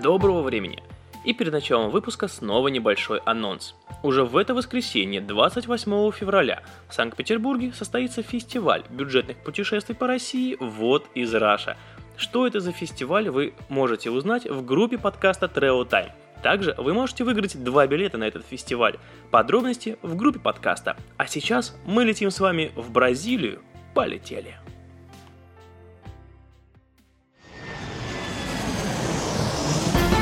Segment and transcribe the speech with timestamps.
[0.00, 0.82] доброго времени!
[1.24, 3.74] И перед началом выпуска снова небольшой анонс.
[4.02, 11.06] Уже в это воскресенье, 28 февраля, в Санкт-Петербурге состоится фестиваль бюджетных путешествий по России «Вот
[11.14, 11.76] из Раша».
[12.16, 16.10] Что это за фестиваль, вы можете узнать в группе подкаста Travel Time.
[16.42, 18.96] Также вы можете выиграть два билета на этот фестиваль.
[19.30, 20.96] Подробности в группе подкаста.
[21.16, 23.60] А сейчас мы летим с вами в Бразилию.
[23.94, 24.56] Полетели!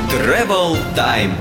[0.09, 1.31] Travel Time.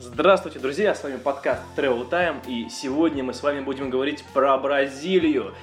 [0.00, 0.92] Здравствуйте, друзья!
[0.92, 5.54] С вами подкаст Travel Time, и сегодня мы с вами будем говорить про Бразилию.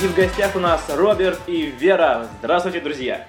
[0.00, 2.28] И в гостях у нас Роберт и Вера.
[2.38, 3.26] Здравствуйте, друзья!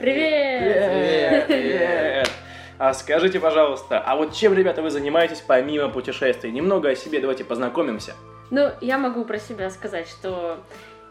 [0.00, 0.60] Привет!
[0.60, 1.46] Привет!
[1.46, 2.30] Привет!
[2.78, 6.50] А скажите, пожалуйста, а вот чем, ребята, вы занимаетесь помимо путешествий?
[6.50, 8.14] Немного о себе давайте познакомимся.
[8.50, 10.58] Ну, я могу про себя сказать, что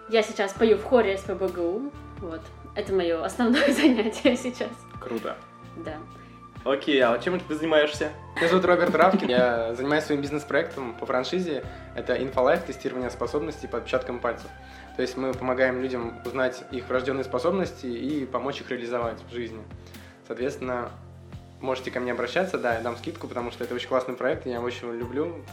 [0.10, 1.92] я сейчас пою в хоре СПБГУ.
[2.20, 2.42] Вот.
[2.76, 4.72] Это мое основное занятие сейчас.
[5.00, 5.36] Круто.
[5.78, 5.98] Да.
[6.64, 8.12] Окей, а чем ты занимаешься?
[8.36, 11.64] Меня зовут Роберт Равкин, я занимаюсь своим бизнес-проектом по франшизе.
[11.96, 14.48] Это инфолайф, тестирование способностей по отпечаткам пальцев.
[14.96, 19.62] То есть мы помогаем людям узнать их врожденные способности и помочь их реализовать в жизни.
[20.26, 20.90] Соответственно,
[21.62, 24.50] можете ко мне обращаться, да, я дам скидку, потому что это очень классный проект, и
[24.50, 25.44] я его очень люблю,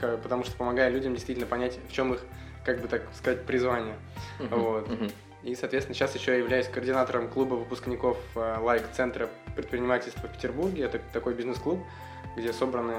[0.00, 2.20] потому что помогаю людям действительно понять, в чем их,
[2.64, 3.96] как бы так сказать, призвание.
[4.38, 4.88] Вот.
[4.88, 5.10] Мгм.
[5.42, 10.84] И, соответственно, сейчас еще я являюсь координатором клуба выпускников э, лайк-центра предпринимательства в Петербурге.
[10.84, 11.80] Это такой бизнес-клуб,
[12.36, 12.92] где собраны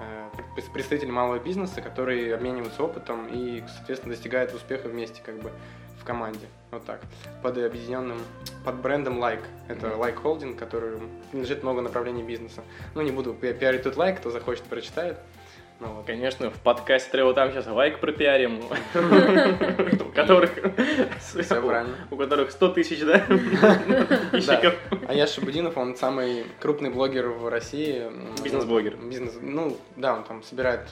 [0.00, 5.50] э, пред- представители малого бизнеса, которые обмениваются опытом и, соответственно, достигают успеха вместе, как бы
[6.00, 6.46] в команде.
[6.70, 7.00] Вот так.
[7.42, 8.20] Под объединенным,
[8.64, 9.42] под брендом Like.
[9.66, 10.00] Это Мгм.
[10.00, 10.96] Like Holding, который
[11.32, 12.62] принадлежит много направлений бизнеса.
[12.94, 15.18] Ну, не буду пи- пиарить тут Like, кто захочет, прочитает.
[15.80, 16.02] Ну.
[16.06, 20.50] Конечно, в подкасте Travel там сейчас лайк пропиарим, у которых
[22.10, 24.74] у которых 100 тысяч, да, подписчиков.
[25.08, 28.10] А я Шабудинов, он самый крупный блогер в России.
[28.42, 28.96] Бизнес-блогер.
[28.96, 30.82] Бизнес, ну, да, он там собирает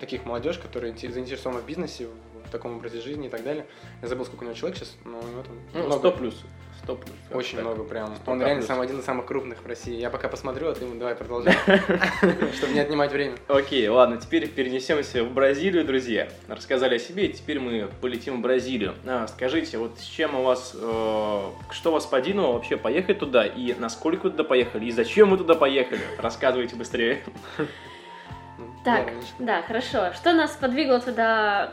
[0.00, 2.08] таких молодежь, которые инте- заинтересованы в бизнесе,
[2.46, 3.64] в таком образе жизни и так далее.
[4.02, 6.10] Я забыл, сколько у него человек сейчас, но у него там Ну, много.
[6.10, 6.44] 100 плюс.
[6.84, 7.16] 100 плюс.
[7.32, 7.64] Очень Так.
[7.66, 8.14] много прям.
[8.16, 8.66] 100 Он реально плюс.
[8.68, 9.94] самый один из самых крупных в России.
[9.94, 11.54] Я пока посмотрю, а ты ему давай продолжай,
[12.56, 13.36] чтобы не отнимать время.
[13.48, 16.28] Окей, ладно, теперь перенесемся в Бразилию, друзья.
[16.48, 18.94] Рассказали о себе, теперь мы полетим в Бразилию.
[19.06, 21.40] А, скажите, вот с чем у вас, э,
[21.70, 25.54] что вас подвинуло вообще поехать туда, и насколько вы туда поехали, и зачем вы туда
[25.54, 26.00] поехали?
[26.18, 27.22] Рассказывайте быстрее.
[27.58, 30.12] Ну, Так, да, хорошо.
[30.12, 31.72] Что нас подвигло туда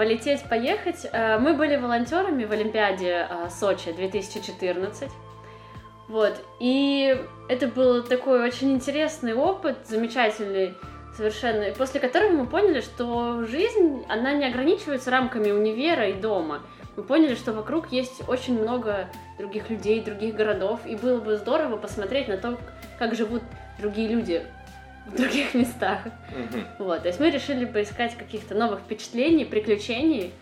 [0.00, 1.06] полететь, поехать?
[1.12, 5.10] Э, Мы были волонтерами в Олимпиаде э, Сочи 2014.
[6.08, 6.42] Вот.
[6.58, 10.74] И это был такой очень интересный опыт, замечательный
[11.14, 16.62] совершенно, после которого мы поняли, что жизнь, она не ограничивается рамками универа и дома.
[16.96, 21.76] Мы поняли, что вокруг есть очень много других людей, других городов, и было бы здорово
[21.76, 22.56] посмотреть на то,
[22.98, 23.42] как живут
[23.78, 24.46] другие люди
[25.10, 26.00] в других местах.
[26.78, 30.32] Вот, то есть мы решили поискать каких-то новых впечатлений, приключений,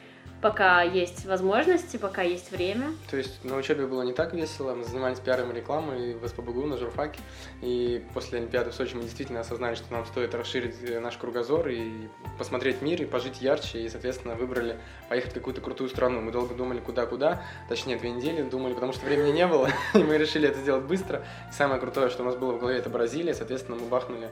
[0.40, 2.92] пока есть возможности, пока есть время.
[3.10, 6.66] То есть на учебе было не так весело, мы занимались пиаром и рекламой в СПБГУ
[6.66, 7.20] на журфаке,
[7.60, 11.68] и после Олимпиады в Сочи мы действительно осознали, что нам стоит расширить э, наш кругозор
[11.68, 14.78] и посмотреть мир, и пожить ярче, и, соответственно, выбрали
[15.08, 16.20] поехать в какую-то крутую страну.
[16.20, 20.18] Мы долго думали, куда-куда, точнее, две недели думали, потому что времени не было, и мы
[20.18, 21.24] решили это сделать быстро.
[21.50, 24.28] И самое крутое, что у нас было в голове, это Бразилия, соответственно, мы бахнули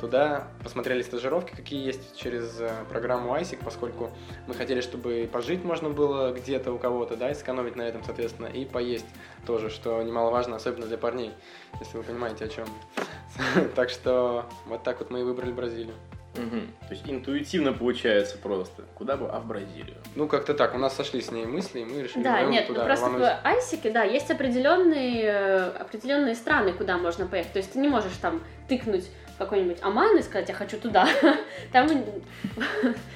[0.00, 4.10] туда, посмотрели стажировки, какие есть через э, программу ISIC, поскольку
[4.46, 8.04] мы хотели, чтобы и пожить можно было где-то у кого-то, да, и сэкономить на этом,
[8.04, 9.06] соответственно, и поесть
[9.46, 11.32] тоже, что немаловажно, особенно для парней,
[11.80, 12.66] если вы понимаете, о чем.
[13.74, 15.94] Так что вот так вот мы и выбрали Бразилию.
[16.36, 16.66] Мгм.
[16.80, 18.82] То есть интуитивно получается просто.
[18.94, 19.28] Куда бы?
[19.28, 19.96] А в Бразилию.
[20.16, 22.80] Ну, как-то так, у нас сошлись с ней мысли, и мы решили Да, нет, туда
[22.80, 23.22] ну просто рвануть.
[23.22, 27.52] в Айсике, да, есть определенные, э, определенные страны, куда можно поехать.
[27.54, 31.08] То есть ты не можешь там тыкнуть в какой-нибудь Оман и сказать, я хочу туда.
[31.72, 31.92] Там, к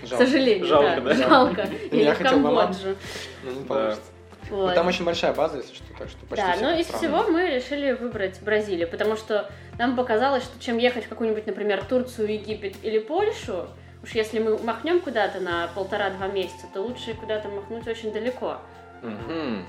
[0.06, 0.24] Жалко.
[0.24, 1.62] сожалению, Жалко, да, жалко.
[1.90, 2.66] Я Или в хотел в Оман.
[2.68, 2.96] Камбоджу.
[3.42, 4.02] Ну, не получится.
[4.50, 4.74] Вот.
[4.74, 7.92] там очень большая база, если что, так что почти Да, но из всего мы решили
[7.92, 12.98] выбрать Бразилию, потому что нам показалось, что чем ехать в какую-нибудь, например, Турцию, Египет или
[12.98, 13.66] Польшу,
[14.02, 18.58] уж если мы махнем куда-то на полтора-два месяца, то лучше куда-то махнуть очень далеко.
[19.02, 19.66] Мгм.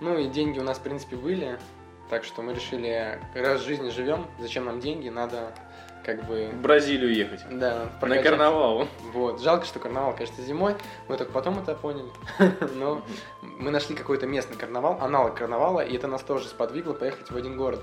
[0.00, 1.58] Ну и деньги у нас, в принципе, были,
[2.08, 5.52] так что мы решили, раз в жизни живем, зачем нам деньги, надо
[6.06, 6.48] как бы...
[6.52, 7.40] В Бразилию ехать.
[7.50, 8.86] Да, На карнавал.
[9.12, 9.42] Вот.
[9.42, 10.76] Жалко, что карнавал, конечно, зимой.
[11.08, 12.08] Мы только потом это поняли.
[12.76, 13.02] Но
[13.42, 17.56] мы нашли какой-то местный карнавал, аналог карнавала, и это нас тоже сподвигло поехать в один
[17.56, 17.80] город.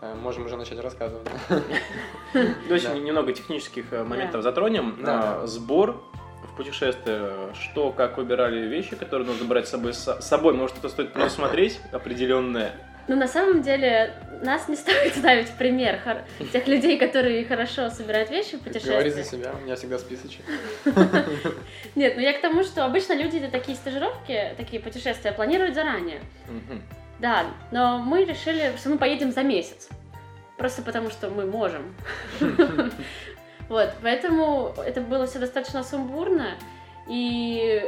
[0.00, 1.28] Э, Можем уже начать рассказывать.
[2.32, 2.94] Давайте Да.
[2.94, 4.98] немного технических э, моментов затронем.
[5.04, 5.46] А.
[5.46, 6.02] Сбор
[6.50, 9.92] в путешествие, что, как выбирали вещи, которые нужно брать с собой?
[9.92, 12.72] С собой, может, это стоит просмотреть определенное?
[13.08, 16.00] Ну, на самом деле, нас не стоит ставить в пример
[16.52, 19.26] тех людей, которые хорошо собирают вещи в Говори за путешествиях.
[19.26, 20.42] себя, у меня всегда списочек.
[21.94, 26.20] Нет, ну я к тому, что обычно люди такие стажировки, такие путешествия планируют заранее.
[27.18, 29.88] Да, но мы решили, что мы поедем за месяц.
[30.56, 31.94] Просто потому, что мы можем.
[33.68, 36.58] Вот, поэтому это было все достаточно сумбурно.
[37.08, 37.82] И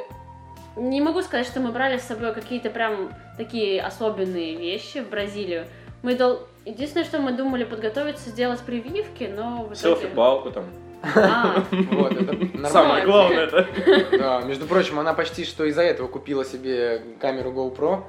[0.76, 5.66] не могу сказать, что мы брали с собой какие-то прям такие особенные вещи в Бразилию.
[6.02, 6.40] Мы дол...
[6.64, 9.76] Единственное, что мы думали подготовиться, сделать прививки, но в итоге...
[9.76, 10.64] Селфи-палку там.
[11.14, 12.68] А, Вот, это нормально.
[12.68, 13.66] Самое главное это.
[14.12, 18.04] Да, между прочим, она почти что из-за этого купила себе камеру GoPro,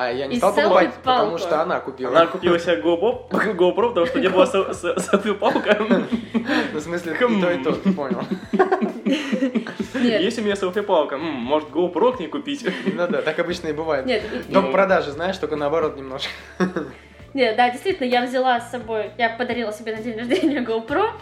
[0.00, 1.02] а я не И стал покупать, селфи-палку.
[1.32, 2.10] потому что она купила.
[2.12, 5.76] Она купила себе GoPro, GoPro, потому что не была сел- се- селфи-палка.
[5.88, 6.04] Ну,
[6.78, 7.40] в смысле, и Хм.
[7.40, 8.22] то, и то, ты понял.
[9.94, 12.64] нет, Есть у меня селфи-палка, может GoPro к ней купить?
[12.86, 14.06] Ну да, так обычно и бывает.
[14.06, 16.30] нет, Дом продажи, знаешь, только наоборот немножко.
[17.38, 21.12] Нет, да, действительно, я взяла с собой, я подарила себе на день рождения GoPro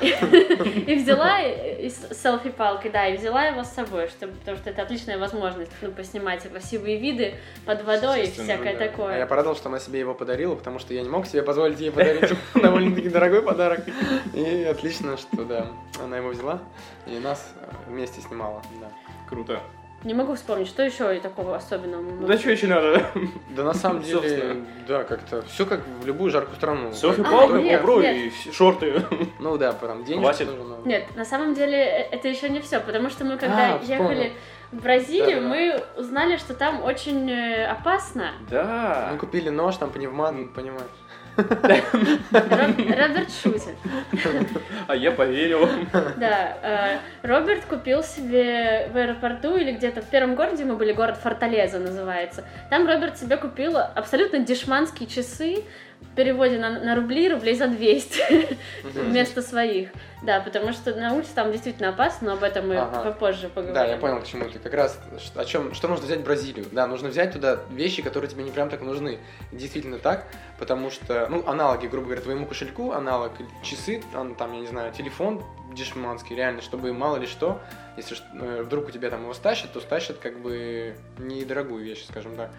[0.00, 5.18] и, взяла с селфи-палкой, да, и взяла его с собой, чтобы, потому что это отличная
[5.18, 7.34] возможность, ну, поснимать красивые виды
[7.66, 9.16] под водой и всякое такое.
[9.16, 11.80] А я порадовал, что она себе его подарила, потому что я не мог себе позволить
[11.80, 13.80] ей подарить довольно-таки дорогой подарок.
[14.32, 15.66] И отлично, что да,
[16.00, 16.60] она его взяла
[17.08, 17.52] и нас
[17.88, 18.62] вместе снимала.
[18.80, 18.92] Да,
[19.28, 19.60] Круто.
[20.04, 22.02] Не могу вспомнить, что еще и такого особенного.
[22.02, 23.06] можем- да что еще надо?
[23.50, 24.66] да на самом деле, Собственно.
[24.86, 26.90] да, как-то все как в любую жаркую страну.
[26.90, 28.16] А, нет, GoPro нет.
[28.16, 29.02] и шорты.
[29.40, 29.72] Ну да,
[30.04, 30.50] денежки Хватит.
[30.50, 30.88] тоже надо.
[30.88, 34.32] Нет, на самом деле э, это еще не все, потому что мы когда А, ехали
[34.72, 38.32] в Бразилию, мы узнали, что там очень э, опасно.
[38.50, 39.08] Да.
[39.12, 40.82] Мы купили нож, там пневман, понимаешь.
[41.36, 43.74] Роб- Роберт шутит.
[44.86, 45.68] А я поверил.
[46.16, 51.18] Да, э, Роберт купил себе в аэропорту или где-то в первом городе мы были, город
[51.22, 52.44] Форталеза называется.
[52.70, 55.64] Там Роберт себе купил абсолютно дешманские часы
[56.00, 58.56] в переводе на, на рубли, рублей за 200
[58.94, 59.88] вместо своих.
[60.24, 63.02] Да, потому что на улице там действительно опасно, но об этом мы Ага.
[63.10, 63.74] попозже поговорим.
[63.74, 64.58] Да, я понял, к чему ты.
[64.58, 64.98] Как раз
[65.34, 66.66] о чем, что нужно взять в Бразилию.
[66.72, 69.18] Да, нужно взять туда вещи, которые тебе не прям так нужны.
[69.52, 70.26] Действительно так,
[70.58, 73.32] потому что, ну, аналоги, грубо говоря, твоему кошельку, аналог
[73.62, 74.02] часы,
[74.38, 75.42] там, я не знаю, телефон
[75.74, 77.60] дешманский, реально, чтобы мало ли что,
[77.96, 82.36] если э, вдруг у тебя там его стащат, то стащат как бы недорогую вещь, скажем
[82.36, 82.50] так.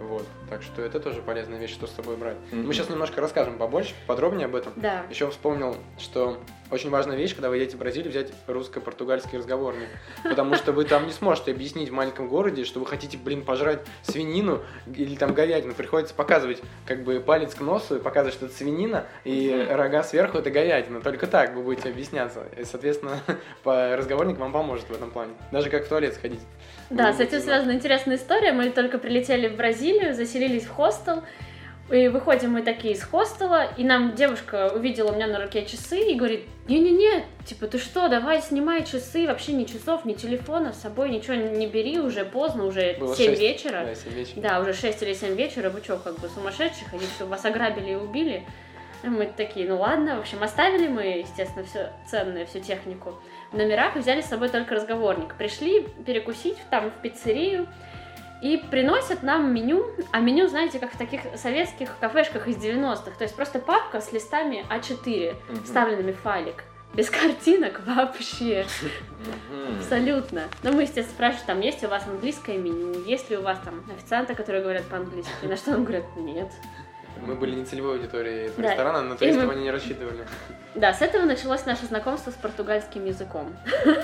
[0.00, 2.36] Вот, так что это тоже полезная вещь, что с собой брать.
[2.52, 2.66] Мгм.
[2.66, 4.72] Мы сейчас немножко расскажем побольше, подробнее об этом.
[4.76, 5.04] Да.
[5.10, 6.38] Еще вспомнил, что
[6.70, 9.88] очень важная вещь, когда вы едете в Бразилию, взять русско-португальский разговорник.
[10.22, 13.80] Потому что вы там не сможете объяснить в маленьком городе, что вы хотите, блин, пожрать
[14.02, 15.74] свинину или там говядину.
[15.74, 20.38] Приходится показывать как бы палец к носу и показывать, что это свинина, и рога сверху
[20.38, 21.00] это говядина.
[21.00, 22.44] Только так вы будете объясняться.
[22.56, 23.20] И, соответственно,
[23.64, 25.32] разговорник вам поможет в этом плане.
[25.50, 26.40] Даже как в туалет сходить.
[26.90, 28.52] Да, с этим связана интересная история.
[28.52, 31.22] Мы только прилетели в Бразилию, заселились в хостел.
[31.90, 35.98] И выходим мы такие из хостела, и нам девушка увидела у меня на руке часы
[35.98, 40.82] и говорит, не-не-не, типа, ты что, давай снимай часы, вообще ни часов, ни телефона с
[40.82, 43.40] собой, ничего не бери, уже поздно, уже Было 7 шесть.
[43.40, 43.84] вечера.
[43.86, 44.40] Да, семь вечера.
[44.42, 47.92] Да, уже 6 или 7 вечера, вы что, как бы сумасшедших, они все вас ограбили
[47.92, 48.42] и убили.
[49.02, 53.14] И мы такие, ну ладно, в общем, оставили мы, естественно, все ценное, всю технику
[53.52, 55.34] номерах и взяли с собой только разговорник.
[55.34, 57.66] Пришли перекусить там в пиццерию,
[58.40, 63.24] и приносят нам меню, а меню, знаете, как в таких советских кафешках из 90-х, то
[63.24, 65.64] есть просто папка с листами А4, Мгм.
[65.64, 66.62] вставленными в файлик.
[66.94, 68.64] Без картинок вообще.
[69.76, 70.44] Абсолютно.
[70.62, 73.58] Ну, мы, естественно, спрашиваем, там, есть ли у вас английское меню, есть ли у вас
[73.64, 76.48] там официанты, которые говорят по-английски, на что нам говорят, нет.
[77.26, 78.70] Мы были не целевой аудиторией этого Да.
[78.70, 80.24] ресторана, на туристов мы- они не рассчитывали.
[80.74, 83.54] Да, с этого началось наше знакомство с португальским языком.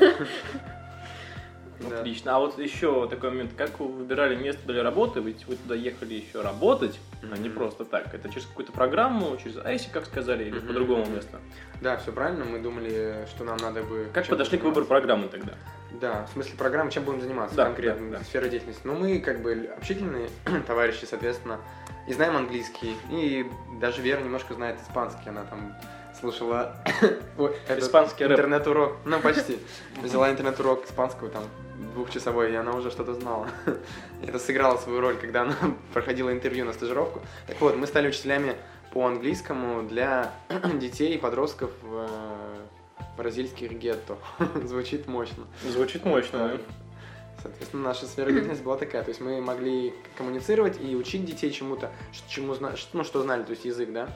[1.81, 1.99] Да.
[1.99, 2.37] Отлично.
[2.37, 5.21] А вот еще такой момент, как вы выбирали место для работы?
[5.21, 6.99] Ведь вы туда ехали еще работать,
[7.31, 8.15] а не просто так.
[8.15, 11.37] Это через какую-то программу, через AISI, как сказали, или по другому месту?
[11.83, 12.45] Да, все правильно.
[12.45, 14.09] Мы думали, что нам надо бы...
[14.15, 15.55] Как подошли к выбору программы тогда?
[16.01, 18.25] Да, в смысле программы, чем будем заниматься Да, конкретно, да, да.
[18.25, 18.83] сфера деятельности.
[18.85, 20.29] Ну, мы как бы общительные
[20.67, 21.59] товарищи, соответственно,
[22.07, 25.75] и знаем английский, и даже Вера немножко знает испанский, она там
[26.19, 26.77] слушала
[27.69, 29.59] Испанский интернет-урок, ну, почти.
[30.03, 31.45] Взяла интернет-урок испанского там
[31.95, 33.49] двухчасовой, и она уже что-то знала.
[34.23, 35.57] Это сыграло свою роль, когда она
[35.93, 37.21] проходила интервью на стажировку.
[37.47, 38.57] Так вот, мы стали учителями
[38.93, 40.33] по английскому для
[40.75, 44.17] детей и подростков в э, бразильских гетто.
[44.65, 45.45] Звучит мощно.
[45.63, 46.59] Звучит мощно, да?
[47.45, 49.03] Соответственно, наша сфера деятельности была такая.
[49.03, 51.91] То есть мы могли коммуницировать и учить детей чему-то,
[52.27, 52.55] чему
[52.95, 54.09] ну, что знали, то есть язык, да.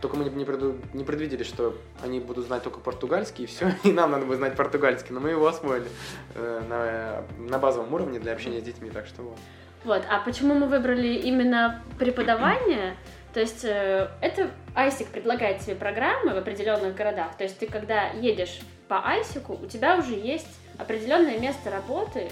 [0.00, 0.44] Только мы не,
[0.92, 4.56] не предвидели, что они будут знать только португальский, и все, и нам надо будет знать
[4.56, 5.86] португальский, но мы его освоили
[6.34, 9.38] э, на, на базовом уровне для общения с детьми, так что вот.
[9.84, 12.96] Вот, а почему мы выбрали именно преподавание?
[13.32, 17.36] То есть э, это ISIC предлагает тебе программы в определенных городах.
[17.36, 20.48] То есть ты когда едешь по ISIC, у тебя уже есть
[20.78, 22.28] определенное место работы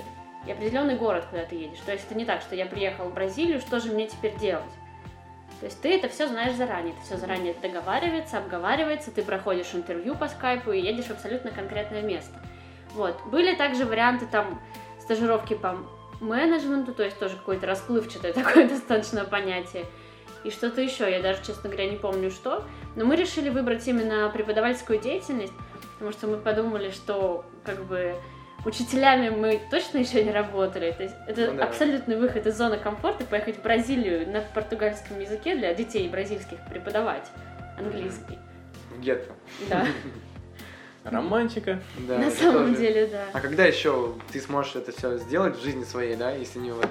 [0.46, 1.78] и определенный город, куда ты едешь.
[1.84, 4.64] То есть это не так, что я приехал в Бразилию, что же мне теперь делать?
[5.60, 10.14] То есть ты это все знаешь заранее, это все заранее договаривается, обговаривается, ты проходишь интервью
[10.14, 12.34] по скайпу и едешь в абсолютно конкретное место.
[12.92, 13.18] Вот.
[13.26, 14.60] Были также варианты там
[15.00, 15.78] стажировки по
[16.20, 19.86] менеджменту, то есть тоже какое-то расплывчатое такое достаточно понятие.
[20.44, 22.64] И что-то еще, я даже, честно говоря, не помню что.
[22.94, 25.52] Но мы решили выбрать именно преподавательскую деятельность,
[25.94, 28.14] потому что мы подумали, что как бы
[28.66, 30.92] учителями мы точно еще не работали.
[30.92, 31.64] То есть это ну, да.
[31.64, 37.30] абсолютный выход из зоны комфорта, поехать в Бразилию на португальском языке для детей бразильских преподавать
[37.78, 38.38] английский.
[38.90, 39.32] В гетто.
[39.68, 39.86] Да.
[41.04, 41.80] Романтика.
[42.08, 42.76] Да, на самом тоже.
[42.78, 43.26] деле, да.
[43.32, 46.88] А когда еще ты сможешь это все сделать в жизни своей, да, если не вот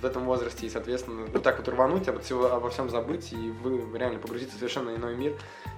[0.00, 3.36] в этом возрасте, и, соответственно, вот так вот рвануть, обо, всего, обо всем забыть, и
[3.36, 5.32] вы реально погрузиться в совершенно иной мир,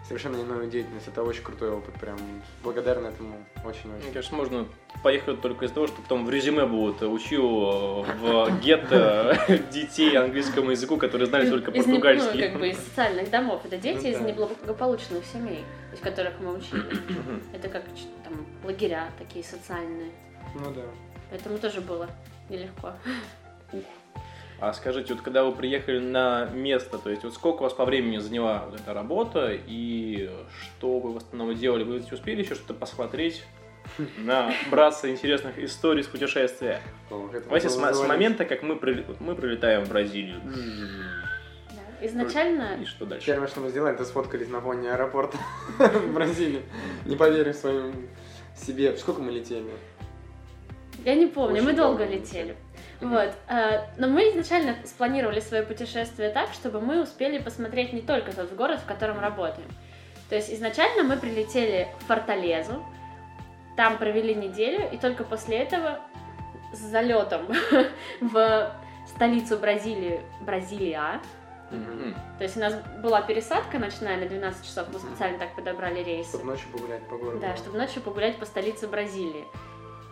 [0.08, 1.06] совершенно иную деятельность.
[1.06, 2.18] Это очень крутой опыт, прям
[2.62, 4.04] благодарен этому очень-очень.
[4.04, 4.66] Мне кажется, можно
[5.02, 9.38] поехать только из-за того, что потом в резюме будут учил в гетто
[9.70, 12.46] детей английскому языку, которые знали только португальский.
[12.46, 13.60] ну, как бы из социальных домов.
[13.66, 16.84] Это дети ну из неблагополучных семей, из которых мы учили.
[17.52, 17.84] Это как
[18.24, 20.10] там лагеря такие социальные.
[20.54, 20.82] Ну да.
[21.30, 22.08] Поэтому тоже было
[22.48, 22.94] нелегко.
[24.60, 27.84] А скажите, вот когда вы приехали на место, то есть вот сколько у вас по
[27.84, 31.84] времени заняла вот эта работа и что вы в основном делали?
[31.84, 33.44] Вы успели еще что-то посмотреть?
[34.18, 36.80] на браться интересных историй с путешествия.
[37.10, 40.40] Давайте с, с момента, как мы, при, мы прилетаем в Бразилию.
[42.00, 42.78] Изначально...
[42.80, 43.26] И что дальше?
[43.26, 45.36] Первое, что мы сделали, это сфоткались на фоне аэропорта
[45.78, 46.62] в Бразилии.
[47.06, 48.08] Не поверив своим
[48.56, 48.96] себе.
[48.96, 49.70] Сколько мы летели?
[51.04, 52.56] Я не помню, мы долго летели.
[53.00, 53.32] Вот.
[53.48, 58.52] Э, но мы изначально спланировали свое путешествие так, чтобы мы успели посмотреть не только тот
[58.54, 59.68] город, в котором работаем.
[60.28, 62.84] То есть изначально мы прилетели в Форталезу,
[63.76, 66.00] там провели неделю, и только после этого
[66.72, 67.46] с залетом
[68.20, 68.72] в
[69.06, 71.20] столицу Бразилии, Бразилия,
[71.70, 72.14] Mm-hmm.
[72.38, 76.28] То есть у нас была пересадка ночная на 12 часов, мы специально так подобрали рейс.
[76.28, 77.40] Чтобы ночью погулять по городу.
[77.40, 79.44] Да, чтобы ночью погулять по столице Бразилии.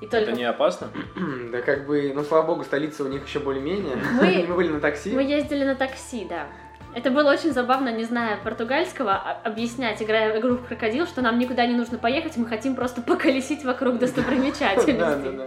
[0.00, 0.31] И только...
[0.31, 0.88] Это не опасно?
[1.53, 3.97] да как бы, ну слава богу, столица у них еще более-менее.
[3.97, 4.47] Мы...
[4.49, 5.12] мы были на такси.
[5.12, 6.47] Мы ездили на такси, да.
[6.95, 11.21] Это было очень забавно, не зная португальского, а, объяснять, играя в игру в крокодил, что
[11.21, 14.95] нам никуда не нужно поехать, мы хотим просто поколесить вокруг достопримечательностей.
[14.99, 15.47] Да, да, да.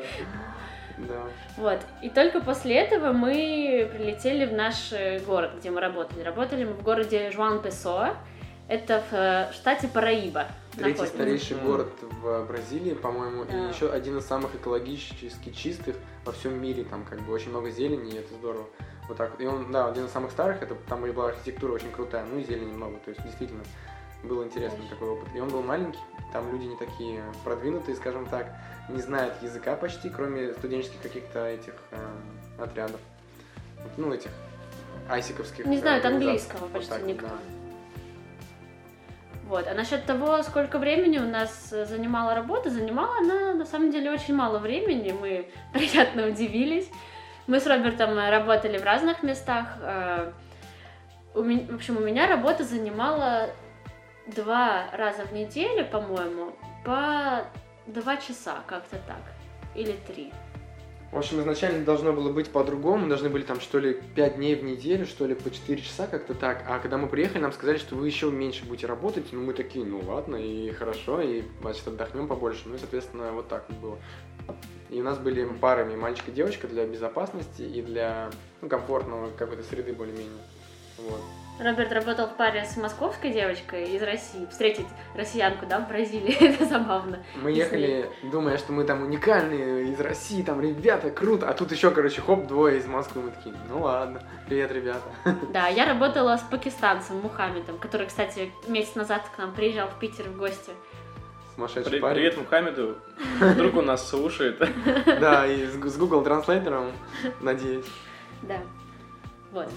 [1.00, 1.24] Да.
[1.58, 1.80] Вот.
[2.02, 6.22] И только после этого мы прилетели в наш э, город, где мы работали.
[6.24, 8.16] Работали мы в городе Жуан Песоа.
[8.70, 10.46] Это в э, штате Параиба.
[10.74, 11.16] Третий находится.
[11.16, 11.66] старейший mm.
[11.66, 11.90] город
[12.22, 13.66] в Бразилии, по-моему, да.
[13.66, 16.84] и еще один из самых экологически чистых во всем мире.
[16.84, 18.68] Там как бы очень много зелени, и это здорово.
[19.08, 19.42] Вот так вот.
[19.42, 22.40] И он, да, один из самых старых, это там и была архитектура очень крутая, ну
[22.40, 22.98] и зелени много.
[23.04, 23.64] То есть действительно
[24.24, 24.90] был интересный очень.
[24.90, 25.30] такой опыт.
[25.34, 26.00] И он был маленький,
[26.32, 28.54] там люди не такие продвинутые, скажем так,
[28.88, 31.98] не знают языка почти, кроме студенческих каких-то этих э,
[32.60, 33.00] отрядов.
[33.98, 34.30] Ну, этих
[35.10, 35.66] айсиковских.
[35.66, 37.28] Не знают английского почти вот никто.
[37.28, 37.59] Да.
[39.50, 39.66] Вот.
[39.68, 44.12] А насчет того, сколько времени у нас э, занимала работа, занимала она на самом деле
[44.12, 45.12] очень мало времени.
[45.12, 46.88] Мы приятно удивились.
[47.48, 49.66] Мы с Робертом э, работали в разных местах.
[49.82, 50.32] Э,
[51.34, 53.50] в общем, у меня работа занимала
[54.28, 57.44] два раза в неделю, по-моему, по
[57.88, 59.24] два часа, как-то так.
[59.74, 60.32] Или три.
[61.12, 63.08] В общем, изначально должно было быть по-другому.
[63.08, 66.36] Должны были там что ли 5 дней в неделю, что ли по 4 часа как-то
[66.36, 66.64] так.
[66.68, 69.26] А когда мы приехали, нам сказали, что вы еще меньше будете работать.
[69.32, 72.64] Ну, мы такие, ну ладно, и хорошо, и значит отдохнем побольше.
[72.66, 73.98] Ну и, соответственно, вот так было.
[74.90, 78.30] И у нас были парами мальчик и девочка для безопасности и для
[78.62, 80.44] ну, комфортного какой-то среды более-менее.
[80.98, 81.22] Вот.
[81.60, 84.48] Роберт работал в паре с московской девочкой из России.
[84.50, 87.20] Встретить россиянку, да, в Бразилии, это забавно.
[87.36, 91.50] Мы ехали, думая, что мы там уникальные, из России, там, ребята, круто.
[91.50, 93.24] А тут еще, короче, хоп, двое из Москвы.
[93.24, 95.04] Мы такие, ну ладно, привет, ребята.
[95.54, 100.30] Да, я работала с пакистанцем Мухаммедом, который, кстати, месяц назад к нам приезжал в Питер
[100.30, 100.72] в гости.
[101.56, 102.16] Сумасшедший При, парень.
[102.16, 102.98] Привет Мухаммеду,
[103.42, 104.60] вдруг он нас слушает.
[105.06, 106.94] Да, и с Google транслейтером,
[107.42, 107.88] надеюсь.
[108.44, 108.60] Да,
[109.52, 109.70] вот.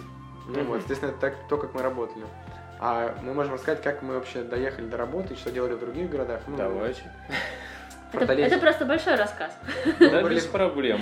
[0.46, 2.24] Ну вот, естественно, это так, то, как мы работали.
[2.80, 6.40] А мы можем рассказать, как мы вообще доехали до работы, что делали в других городах.
[6.46, 7.02] Ну, Давайте.
[8.12, 9.56] Это, это просто большой рассказ.
[9.98, 11.00] Да, без проблем.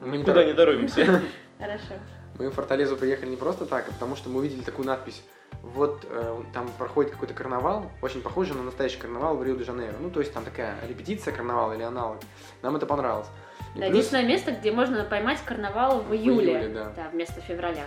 [0.00, 1.04] Мы никуда не торопимся.
[1.58, 1.92] Хорошо.
[2.38, 5.22] Мы в Форталезу приехали не просто так, а потому что мы увидели такую надпись
[5.62, 9.96] вот э, там проходит какой-то карнавал, очень похожий на настоящий карнавал в Рио-де-Жанейро.
[10.00, 12.18] Ну, то есть там такая репетиция карнавала или аналог.
[12.62, 13.28] Нам это понравилось.
[13.74, 16.60] И Да, плюс- единственное место, где можно поймать карнавал в июле.
[16.60, 17.08] июле, да.
[17.12, 17.84] вместо февраля.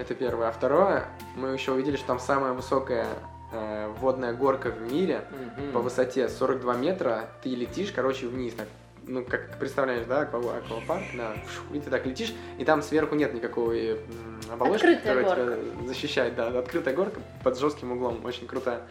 [0.00, 0.48] Это первое.
[0.48, 1.04] А второе,
[1.36, 3.06] мы еще увидели, что там самая высокая
[3.52, 5.24] э, водная горка в мире
[5.58, 5.72] Мгм.
[5.72, 7.28] по высоте 42 метра.
[7.42, 8.54] Ты летишь, короче, вниз.
[8.54, 8.66] Так,
[9.06, 11.32] ну, как представляешь, да, аква- аквапарк, да,
[11.72, 16.34] и ты так летишь, и там сверху нет никакой м, оболочки, Открытая которая тебя защищает,
[16.36, 18.82] да, открытая горка под жестким углом, очень крутая.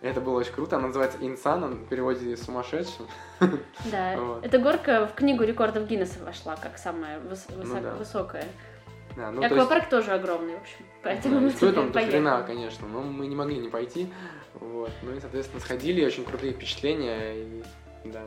[0.00, 3.06] Это было очень круто, она называется Инсан, в переводе сумасшедший.
[3.90, 4.44] Да, Вот.
[4.44, 7.94] эта горка в книгу рекордов Гиннесса вошла как самая выс- высок- Ну да.
[7.94, 8.44] высокая.
[9.16, 10.76] Да, ну, то есть- Аквапарк тоже огромный, в общем.
[11.02, 12.12] Поэтому Да, мы стоит он до поехали.
[12.12, 14.12] хрена, конечно, но мы не могли не пойти.
[14.54, 14.90] Вот.
[15.02, 17.34] Ну и, соответственно, сходили, очень крутые впечатления.
[17.36, 17.62] И,
[18.04, 18.22] да.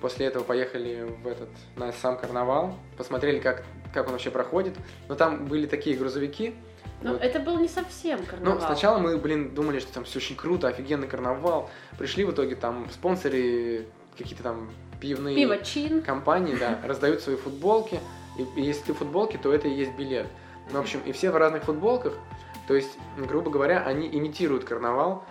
[0.00, 4.74] После этого поехали в этот, на сам карнавал, посмотрели, как, как он вообще проходит.
[5.08, 6.54] Но там были такие грузовики.
[7.02, 7.22] Но вот.
[7.22, 8.58] это был не совсем карнавал.
[8.58, 11.70] Ну, сначала мы, блин, думали, что там все очень круто, офигенный карнавал.
[11.98, 16.02] Пришли в итоге, там спонсоры, какие-то там пивные Пиво Чин.
[16.02, 18.00] компании, да, раздают свои футболки.
[18.36, 20.26] И, если ты в футболке, то это и есть билет.
[20.70, 22.14] Ну, в общем, и все в разных футболках.
[22.68, 25.24] То есть, грубо говоря, они имитируют карнавал.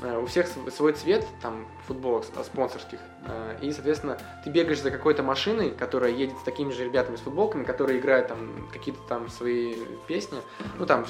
[0.00, 2.98] Э, У всех св- свой цвет, там, футболок спонсорских.
[3.26, 7.20] Э, И, соответственно, ты бегаешь за какой-то машиной, которая едет с такими же ребятами с
[7.20, 9.74] футболками, которые играют там какие-то там свои
[10.06, 10.38] песни,
[10.78, 11.04] ну, там,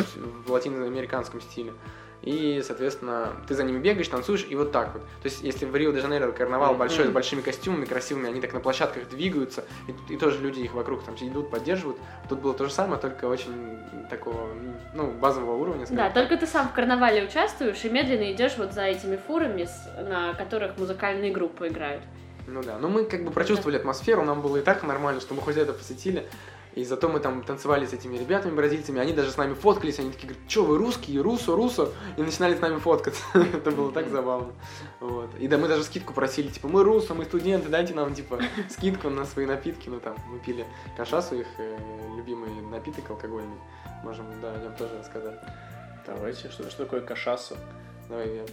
[0.47, 1.73] в латиноамериканском стиле.
[2.22, 5.02] И, соответственно, ты за ними бегаешь, танцуешь, и вот так вот.
[5.02, 9.08] То есть, если в Рио-де-Жанейро карнавал большой, с большими костюмами красивыми, они так на площадках
[9.08, 11.98] двигаются, и, и тоже люди их вокруг там идут, поддерживают.
[12.28, 13.78] Тут было то же самое, только очень
[14.10, 14.48] такого,
[14.94, 15.87] ну, базового уровня.
[15.90, 16.14] Да, так.
[16.14, 20.76] только ты сам в карнавале участвуешь и медленно идешь вот за этими фурами, на которых
[20.76, 22.02] музыкальные группы играют.
[22.48, 25.42] Ну да, но мы как бы прочувствовали атмосферу, нам было и так нормально, что мы
[25.42, 26.26] хоть это посетили.
[26.78, 30.12] И зато мы там танцевали с этими ребятами бразильцами, они даже с нами фоткались, они
[30.12, 33.25] такие говорят, что вы русские, русо, русо, и начинали с нами фоткаться.
[33.35, 34.52] Это было так забавно.
[35.00, 35.35] Вот.
[35.40, 39.11] И да, мы даже скидку просили, типа, мы русо, мы студенты, дайте нам, типа, скидку
[39.11, 39.88] на свои напитки.
[39.88, 40.64] Ну там, мы пили
[40.97, 41.78] кашасу, их э,
[42.17, 43.58] любимый напиток алкогольный.
[44.04, 45.41] Можем, да, о нем тоже рассказать.
[46.06, 47.56] Давайте, что, что такое кашаса?
[48.08, 48.47] Давай, Вер.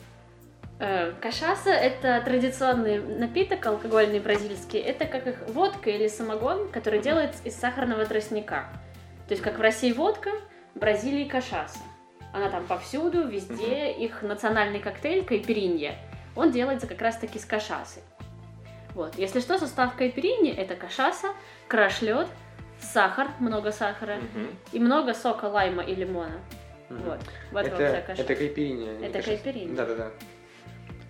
[0.79, 4.79] Э, Кашаса– это традиционный напиток алкогольный бразильский.
[4.79, 8.65] Это как их водка или самогон, который делается из сахарного тростника.
[9.27, 10.31] То есть, как в России водка,
[10.75, 11.79] в Бразилии кашаса.
[12.33, 13.91] Она там повсюду, везде.
[13.93, 15.95] Их национальный коктейль кайперинья,
[16.35, 18.01] он делается как раз-таки с кашасы.
[18.93, 19.15] Вот.
[19.17, 21.29] Если что, состав кайпериньи– это кашаса,
[21.69, 22.27] краш-лед,
[22.79, 24.19] сахар, много сахара,
[24.73, 26.39] и много сока лайма и лимона.
[26.89, 27.19] Вот.
[27.51, 28.21] Вот вам вся Это, кашаса.
[28.21, 28.89] это кайпериня.
[28.91, 29.25] а Это кашас.
[29.41, 29.75] кайпериня.
[29.75, 30.11] Да-да-да.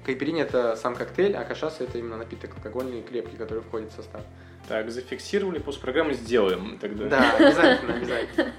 [0.06, 4.22] Кайпериня это сам коктейль, а кашаса это именно напиток алкогольный крепкий, который входит в состав.
[4.68, 7.06] Так, зафиксировали, после программы сделаем тогда.
[7.06, 8.52] Да, обязательно, обязательно.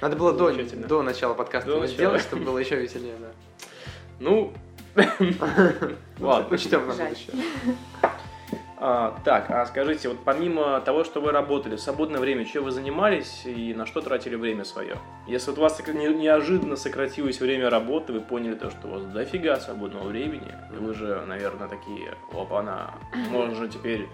[0.00, 1.94] Надо было до, до начала подкаста До начала.
[1.94, 3.28] сделать, чтобы было еще веселее, да.
[4.20, 4.52] Ну,
[6.18, 6.54] Ладно.
[6.54, 7.34] Учтем на будущее.
[8.78, 12.70] А, так, а скажите, вот помимо того, что вы работали, в свободное время, чем вы
[12.70, 14.96] занимались и на что тратили время свое?
[15.26, 19.56] Если вот у вас неожиданно сократилось время работы, вы поняли то, что у вас дофига
[19.56, 22.94] свободного времени, и вы же, наверное, такие, опа-на,
[23.30, 24.08] можно теперь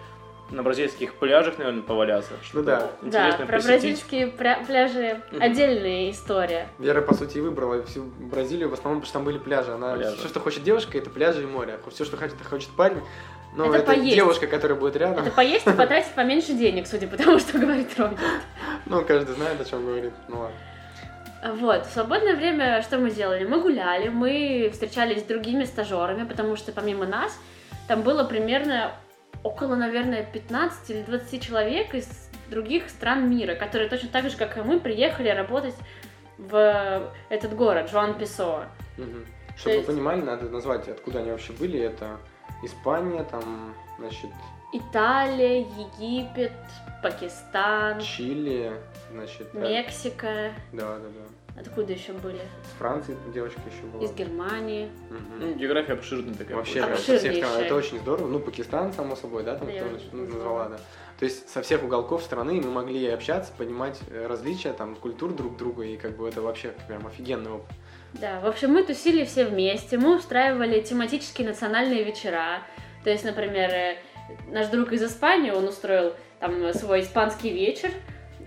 [0.51, 2.35] на бразильских пляжах, наверное, поваляться.
[2.43, 2.91] что да.
[3.01, 3.67] Да, про посетить.
[3.71, 5.43] бразильские пляжи Мгм.
[5.43, 6.69] отдельная история.
[6.79, 9.73] Вера, по сути, и выбрала всю Бразилию, в основном, потому что там были пляжи.
[9.73, 10.17] Она Пляжи.
[10.19, 11.81] все, что хочет девушка, это пляжи и море.
[11.91, 13.01] Все, что хочет, хочет парень.
[13.55, 14.15] Но Это это, поесть.
[14.15, 15.25] девушка, которая будет рядом.
[15.27, 18.21] Это поесть и потратить поменьше денег, судя по тому, что говорит Роберт.
[18.87, 20.13] Ну, каждый знает, о чем говорит.
[20.29, 20.57] Ну ладно.
[21.61, 23.45] Вот, в свободное время что мы делали?
[23.45, 27.37] Мы гуляли, мы встречались с другими стажерами, потому что помимо нас
[27.89, 28.93] там было примерно
[29.43, 32.07] около, наверное, 15 или 20 человек из
[32.49, 35.75] других стран мира, которые точно так же, как и мы, приехали работать
[36.39, 38.67] в этот город, Жуан Песоа.
[38.97, 39.27] Мгм.
[39.57, 41.81] Чтобы есть- вы понимали, надо назвать, откуда они вообще были.
[41.81, 42.19] Это
[42.63, 44.31] Испания, там, значит,
[44.73, 46.53] Италия, Египет,
[47.03, 48.73] Пакистан, Чили,
[49.11, 49.49] значит...
[49.55, 50.53] э, Мексика.
[50.73, 51.61] Да, да, да.
[51.61, 52.41] Откуда еще были?
[52.65, 54.03] С Франции девочка еще была.
[54.05, 54.91] Из Германии.
[55.11, 55.41] Мгм.
[55.41, 56.57] Ну, география обширная такая.
[56.57, 57.29] Вообще, да, со всех стран.
[57.35, 57.65] Обширнейшая.
[57.67, 58.27] это очень здорово.
[58.27, 60.35] Ну, Пакистан, само собой, да, там Да, тоже ну, назвала.
[60.37, 60.77] назвала, да.
[61.19, 65.59] То есть со всех уголков страны мы могли общаться, понимать э, различия там культур друг
[65.59, 67.77] друга, и как бы это вообще прям офигенный опыт.
[68.15, 72.63] Да, в общем, мы тусили все вместе, мы устраивали тематические национальные вечера.
[73.05, 73.97] То есть, например, э,
[74.49, 77.91] наш друг из Испании, он устроил там свой испанский вечер,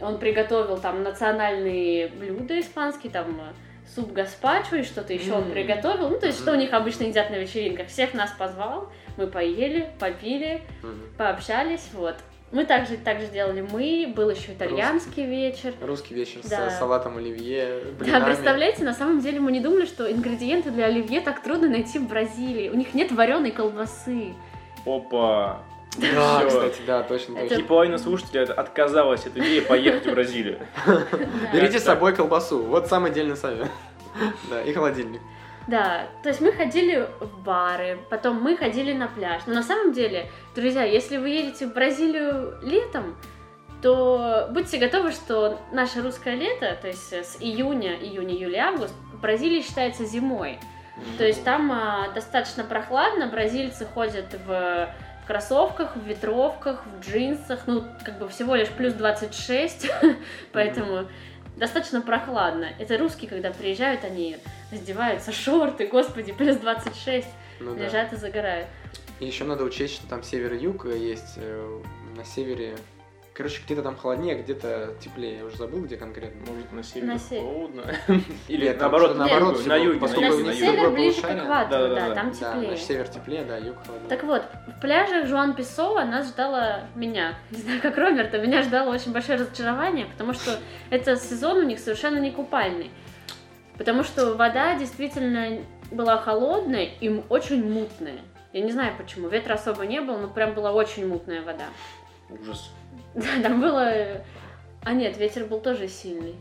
[0.01, 3.54] он приготовил там национальные блюда испанские, там э,
[3.95, 5.51] суп гаспачо и что-то еще он М.
[5.51, 6.10] приготовил.
[6.10, 7.88] Ну, то есть, что у них обычно едят на вечеринках.
[7.88, 11.01] Всех нас позвал, мы поели, попили, Мгм.
[11.17, 12.15] пообщались, вот.
[12.51, 15.73] Мы также, также делали мы, был еще итальянский вечер.
[15.81, 16.69] Русский вечер Да.
[16.69, 18.25] с салатом оливье, Да, блинами.
[18.25, 22.08] представляете, на самом деле мы не думали, что ингредиенты для оливье так трудно найти в
[22.08, 22.69] Бразилии.
[22.69, 24.34] У них нет вареной колбасы.
[24.86, 25.62] Опа.
[25.97, 26.47] Да, Всё.
[26.47, 27.63] кстати, да, точно, Это- И точно.
[27.65, 30.60] половина слушателей отказалась от идеи поехать в Бразилию.
[31.53, 31.95] Берите с Так.
[31.95, 33.67] собой колбасу, вот самый дельный совет.
[34.49, 35.19] Да, и холодильник.
[35.67, 39.41] Да, то есть мы ходили в бары, потом мы ходили на пляж.
[39.47, 43.15] Но на самом деле, друзья, если вы едете в Бразилию летом,
[43.82, 49.19] то будьте готовы, что наше русское лето, то есть с июня, июня, июля, август, в
[49.19, 50.60] Бразилии считается зимой.
[51.17, 57.62] То есть там а, достаточно прохладно, бразильцы ходят в, в кроссовках, в ветровках, в джинсах,
[57.67, 59.91] ну, как бы всего лишь плюс 26,
[60.54, 61.08] поэтому
[61.57, 62.69] достаточно прохладно.
[62.79, 64.37] Это русские, когда приезжают, они
[64.71, 67.27] раздеваются, шорты, господи, плюс 26,
[67.59, 67.85] Ну да.
[67.85, 68.67] лежат и загорают.
[69.19, 71.35] И еще надо учесть, что там север и юг э, есть.
[71.37, 71.81] э,
[72.17, 72.75] На севере,
[73.36, 75.39] короче, где-то там холоднее, где-то теплее.
[75.39, 76.41] Я уже забыл, где конкретно.
[76.50, 77.41] Может, на севере На север.
[77.43, 77.84] холодно?
[78.48, 81.95] Или Нет, там наоборот, на наоборот, на юге, поскольку на На север ближе к экватору,
[81.95, 82.67] да, там Да, теплее.
[82.69, 84.10] значит, север теплее, да, юг холоднее.
[84.10, 88.93] Так вот, в пляжах Жуан Песоа нас ждало меня, не знаю, как Роберта, меня ждало
[88.93, 90.58] очень большое разочарование, потому что
[90.89, 92.89] это сезон у них совершенно не купальный.
[93.78, 95.60] Потому что вода действительно
[95.91, 98.19] была холодная и очень мутная.
[98.54, 101.65] Я не знаю почему, ветра особо не было, но прям была очень мутная вода.
[102.30, 102.71] Ужас.
[103.15, 104.23] Да, там было...
[104.84, 106.36] А нет, ветер был тоже сильный.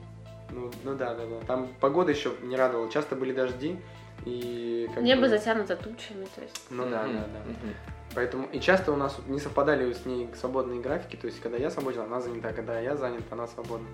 [0.50, 1.40] Ну, ну да, да, да.
[1.46, 2.90] Там погода еще не радовала.
[2.90, 3.78] Часто были дожди.
[4.26, 6.60] И как Небо бы- затянуто тучами, то есть...
[6.70, 7.40] Ну да, Мгм, да, да.
[7.50, 7.74] мгм.
[8.14, 11.68] Поэтому и часто у нас не совпадали с ней свободные графики, то есть когда я
[11.70, 13.88] свободен, она занята, когда я занят, она свободна.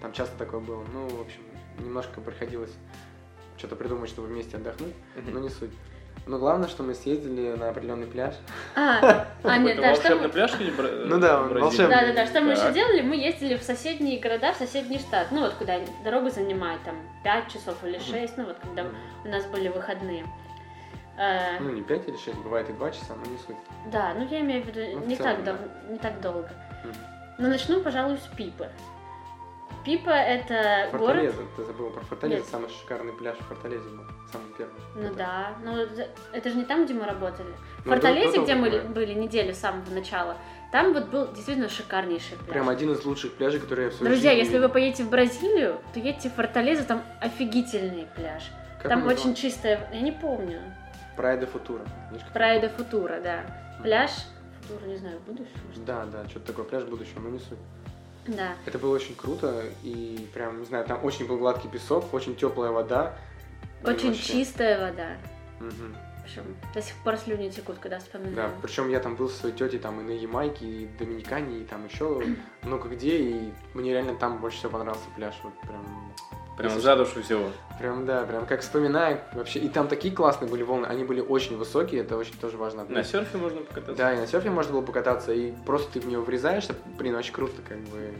[0.00, 0.84] Там часто такое было.
[0.92, 1.40] Ну, в общем,
[1.78, 2.70] немножко приходилось
[3.56, 5.34] что-то придумать, чтобы вместе отдохнуть, Мгм.
[5.34, 5.72] но не суть.
[6.26, 8.34] Но главное, что мы съездили на определенный пляж.
[8.74, 10.28] А, а нет, да, что мы...
[10.30, 11.88] пляж или Бра- Ну да, он волшебный.
[11.94, 12.26] Да, да, да.
[12.26, 13.02] Что мы еще делали?
[13.02, 15.28] Мы ездили в соседние города, в соседний штат.
[15.32, 18.86] Ну, вот куда дорога занимает там 5 часов или 6, ну вот когда
[19.24, 20.24] у нас были выходные.
[21.18, 23.56] Э, Ну, не 5 или 6, бывает и 2 часа, но не суть.
[23.92, 25.52] да, ну я имею в виду Ну, в не, целом, так, да.
[25.52, 26.50] дол- не так долго.
[27.38, 28.68] Но начну, пожалуй, с Пипы.
[29.84, 31.06] Пипа это город.
[31.06, 32.48] Форталеза, ты забыла про Форталезу, Нет.
[32.50, 34.72] самый шикарный пляж в Форталезе был, самый первый.
[34.94, 35.76] Ну Это- да, ну
[36.32, 37.48] это- же не там, где мы работали.
[37.80, 38.80] В Ну, Форталезе, да, где мы да.
[38.88, 40.36] были неделю с самого начала,
[40.72, 42.48] там вот был действительно шикарнейший пляж.
[42.48, 44.72] Прям один из лучших пляжей, которые я в своей Друзья, жизни если вы видел.
[44.72, 48.44] поедете в Бразилию, то едьте в Форталезу, там офигительный пляж.
[48.80, 50.60] Как там очень чистая, я не помню.
[51.16, 51.82] Прайда Футура.
[52.32, 53.44] Прайда Футура, да.
[53.82, 54.10] Пляж
[54.62, 55.58] Футура, не знаю, будущего.
[55.86, 57.58] Да, да, что-то такое, пляж будущего, но не суть.
[58.26, 58.54] Да.
[58.66, 62.70] Это было очень круто, и прям, не знаю, там очень был гладкий песок, очень теплая
[62.70, 63.16] вода.
[63.84, 65.16] Очень вообще- чистая вода.
[65.60, 68.34] В общем, до сих пор слюни текут, когда вспоминаю.
[68.34, 71.60] Да, причем я там был со своей тетей там и на Ямайке, и в Доминикане,
[71.60, 72.22] и там еще
[72.62, 76.14] много где, и мне реально там больше всего понравился пляж, вот прям,
[76.56, 77.50] Прям за душу всего.
[77.78, 81.56] прям, да, прям как вспоминаю вообще, и там такие классные были волны, они были очень
[81.56, 82.84] высокие, это очень тоже важно.
[82.88, 83.96] На серфе можно покататься?
[83.96, 87.32] Да, и на серфе можно было покататься, и просто ты в него врезаешься, блин, очень
[87.32, 88.12] круто, как бы.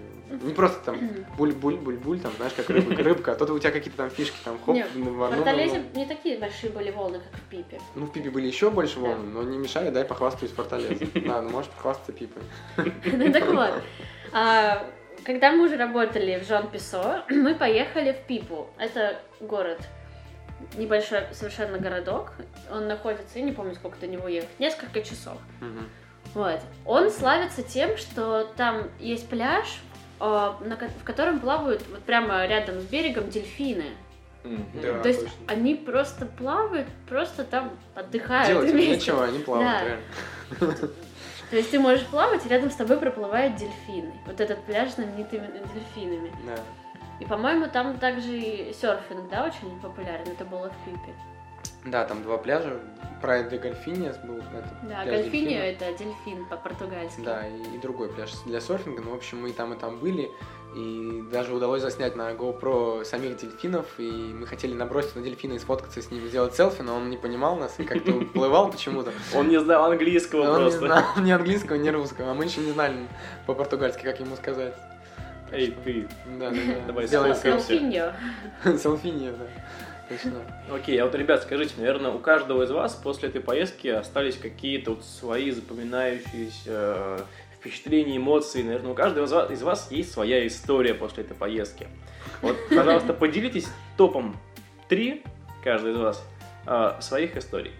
[0.42, 0.97] Не просто там
[1.38, 4.59] буль-буль, буль-буль, там, знаешь, как рыбка, рыбка, а то у тебя какие-то там фишки, там,
[4.64, 7.79] хоп, Нет, в В одну Форталезе не такие большие были волны, как в Пипе.
[7.94, 9.03] Ну, в Пипе были еще больше Да.
[9.03, 11.07] волн, но не мешай, дай похвастаюсь Форталезе.
[11.27, 12.42] Да, ну можешь похвастаться Пипой.
[13.05, 13.70] Ну так вот,
[14.33, 14.85] а,
[15.24, 18.68] когда мы уже работали в Жон Песо, мы поехали в Пипу.
[18.78, 19.80] Это город,
[20.76, 22.32] небольшой совершенно городок.
[22.70, 25.38] Он находится, я не помню, сколько до него ехать, несколько часов.
[25.60, 25.88] Мгм.
[26.34, 26.60] Вот.
[26.84, 29.80] Он славится тем, что там есть пляж,
[30.20, 33.90] а, в котором плавают вот прямо рядом с берегом дельфины.
[34.42, 34.66] Мгм.
[34.82, 35.37] Да, То есть точно.
[35.48, 38.90] они просто плавают, просто там отдыхают Делать вместе.
[38.96, 40.00] нечего, они плавают,
[40.60, 40.66] Да.
[41.54, 44.12] То есть ты можешь плавать, и рядом с тобой проплывают дельфины.
[44.26, 45.40] Вот этот пляж знаменитый
[45.72, 46.32] дельфинами.
[46.44, 46.58] Да.
[47.20, 50.26] И, по-моему, там также и серфинг, да, очень популярен.
[50.26, 51.14] Это было в Пипе.
[51.84, 52.80] Да, там два пляжа.
[53.22, 54.38] Прайд де Гольфиниас был.
[54.38, 57.20] это Да, Гольфинио это дельфин по-португальски.
[57.20, 59.02] Да, и, и другой пляж для серфинга.
[59.02, 60.32] Ну, в общем, мы и там, и там были.
[60.74, 63.87] И даже удалось заснять на GoPro самих дельфинов.
[63.98, 67.16] И мы хотели наброситься на дельфина и сфоткаться с ним, сделать селфи, но он не
[67.16, 69.12] понимал нас и как-то уплывал почему-то.
[69.34, 70.78] Он не знал английского Он не просто.
[70.80, 73.06] знал ни английского, ни русского, а мы еще не знали
[73.46, 74.74] по-португальски, как ему сказать.
[75.52, 76.08] Эй, ты.
[76.38, 76.80] Да, да, да.
[76.88, 77.68] Давай Сделай сфоткаемся.
[77.68, 78.12] Гольфинио.
[78.78, 79.46] селфи, да.
[80.08, 80.32] Точно.
[80.70, 84.90] Окей, а вот, ребят, скажите, наверное, у каждого из вас после этой поездки остались какие-то
[84.92, 87.20] вот свои запоминающиеся
[87.64, 88.62] впечатления, эмоции.
[88.62, 91.88] Наверное, у каждого из вас, из вас есть своя история после этой поездки.
[92.42, 94.37] Вот, пожалуйста, поделитесь топом
[94.90, 95.22] 3,
[95.62, 96.29] каждый из вас,
[96.66, 97.72] э, своих историй.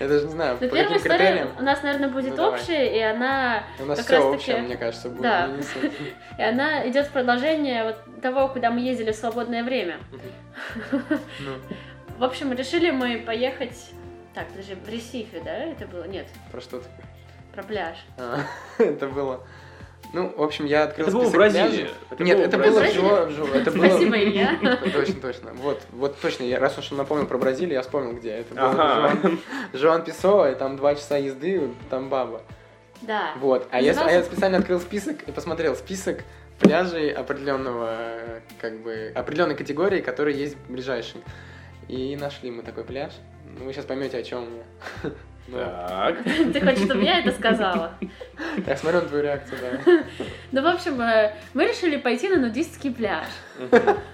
[0.00, 1.48] Я даже не знаю, Но по первая каким критериям.
[1.58, 5.22] у нас, наверное, будет Ну, общая, и она, У нас все общее, мне кажется, будет.
[5.22, 5.50] Да.
[6.38, 9.98] и она идет в продолжение вот того, куда мы ездили в свободное время.
[10.90, 11.54] Ну,
[12.18, 13.90] В общем, решили мы поехать...
[14.34, 16.04] Так, подожди, в Ресифе, да, это было?
[16.04, 16.86] Нет, про что ты?
[17.52, 17.96] Про пляж.
[18.18, 18.40] А,
[18.78, 19.40] Это было...
[20.14, 21.68] Ну, в общем, я открыл Это было в список Бразилии.
[21.68, 21.90] пляжей.
[22.10, 22.80] Это Нет, было в это было
[23.26, 24.58] в Жо- это было- Спасибо, Илья.
[24.92, 25.52] Точно, точно.
[25.54, 26.44] Вот, вот точно.
[26.44, 28.30] Я, раз уж он напомнил про Бразилию, я вспомнил, где.
[28.32, 29.16] Это было Ага.
[29.22, 29.38] Жуан,
[29.72, 32.42] Жуан Песоа, и там два часа езды, там баба.
[33.00, 33.32] Да.
[33.38, 33.66] Вот.
[33.70, 36.24] А я, а я специально открыл список и посмотрел список
[36.60, 37.96] пляжей определенного,
[38.60, 41.22] как бы, определенной категории, которые есть ближайшие.
[41.88, 43.12] И нашли мы такой пляж.
[43.58, 44.46] Ну, вы сейчас поймете, о чем
[45.04, 45.10] я.
[45.48, 46.22] Ну, Так.
[46.24, 47.94] Ты хочешь, чтобы я это сказала?
[48.66, 50.04] Я смотрю на твою реакцию, да.
[50.52, 53.26] Ну, в общем, э, мы решили пойти на нудистский пляж.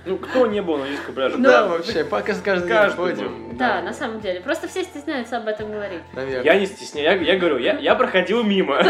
[0.05, 1.39] Ну, кто не был на диско пляже?
[1.39, 3.57] Да, вообще, пока с каждый день ходим.
[3.59, 4.41] Да, на самом деле.
[4.41, 6.03] Просто все стесняются об этом говорить.
[6.15, 6.45] Наверное.
[6.45, 8.77] Я не стесняюсь, я, говорю, я, проходил мимо.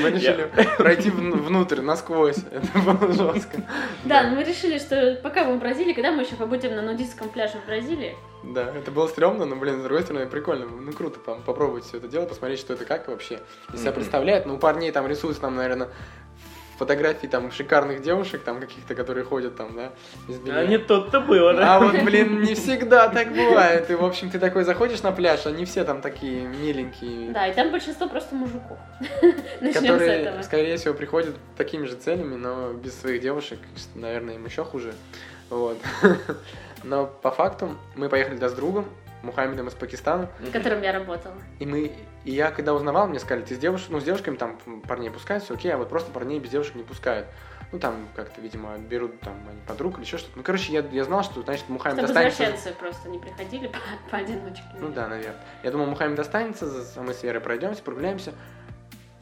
[0.00, 2.38] Мы решили пройти вн- внутрь, насквозь.
[2.50, 3.62] Это было жестко.
[4.04, 7.28] Да, но мы решили, что пока мы в Бразилии, когда мы еще побудем на нудистском
[7.28, 10.66] пляже в Бразилии, Да, это было стрёмно, но, блин, с другой стороны, прикольно.
[10.66, 13.40] Ну, круто там попробовать все это дело, посмотреть, что это как вообще.
[13.72, 14.46] Из себя представляет.
[14.46, 15.88] Ну, у парней там рисуются, там, наверное,
[16.82, 19.92] фотографии там шикарных девушек, там, каких-то, которые ходят там, да,
[20.26, 20.58] без белья.
[20.58, 21.76] А не тут-то было, да?
[21.76, 23.88] А вот, блин, не всегда так бывает.
[23.88, 27.30] И, в общем, ты такой заходишь на пляж, они все там такие миленькие.
[27.30, 28.78] да, и там большинство просто мужиков.
[29.60, 30.42] Начнем с которые, этого.
[30.42, 33.60] скорее всего, приходят такими же целями, но без своих девушек,
[33.94, 34.92] наверное, им еще хуже.
[35.50, 35.78] Вот.
[36.82, 38.86] Но по факту мы поехали туда с другом,
[39.22, 41.34] Мухаммедом из Пакистана, с которым я работала.
[41.58, 41.92] и мы,
[42.24, 44.58] и я когда узнавал, мне сказали, ты с девушкой, ну с девушками там
[44.88, 47.26] парней пускают, все окей, а вот просто парней без девушек не пускают.
[47.70, 50.36] Ну там как-то, видимо, берут там они подруг или еще что-то.
[50.36, 52.42] Ну короче, я, я знал, что значит Мухаммед Чтобы останется.
[52.44, 53.78] извращенцы просто не приходили по-
[54.10, 54.62] поодиночке.
[54.78, 55.40] Ну да, наверное.
[55.62, 58.34] Я думал, Мухаммед останется, за- а мы с Верой пройдемся, прогуляемся.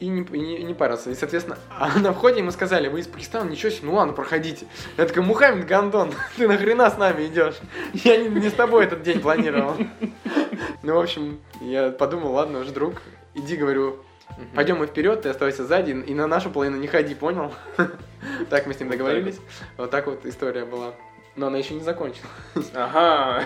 [0.01, 1.11] И не, и не, и не парился.
[1.11, 4.65] И, соответственно, а на входе ему сказали, вы из Пакистана, ничего себе, ну ладно, проходите.
[4.97, 7.55] Я такой, Мухаммед Гандон, ты нахрена с нами идешь?
[7.93, 9.75] Я не, не с тобой этот день планировал.
[10.83, 13.03] Ну, в общем, я подумал, ладно, уж друг,
[13.35, 13.99] иди, говорю,
[14.55, 17.53] пойдем мы вперед, ты оставайся сзади, и на нашу половину не ходи, понял?
[18.49, 19.39] Так мы с ним договорились.
[19.77, 20.93] Вот так вот история была.
[21.35, 22.71] Но она еще не закончилась.
[22.73, 23.43] Ага.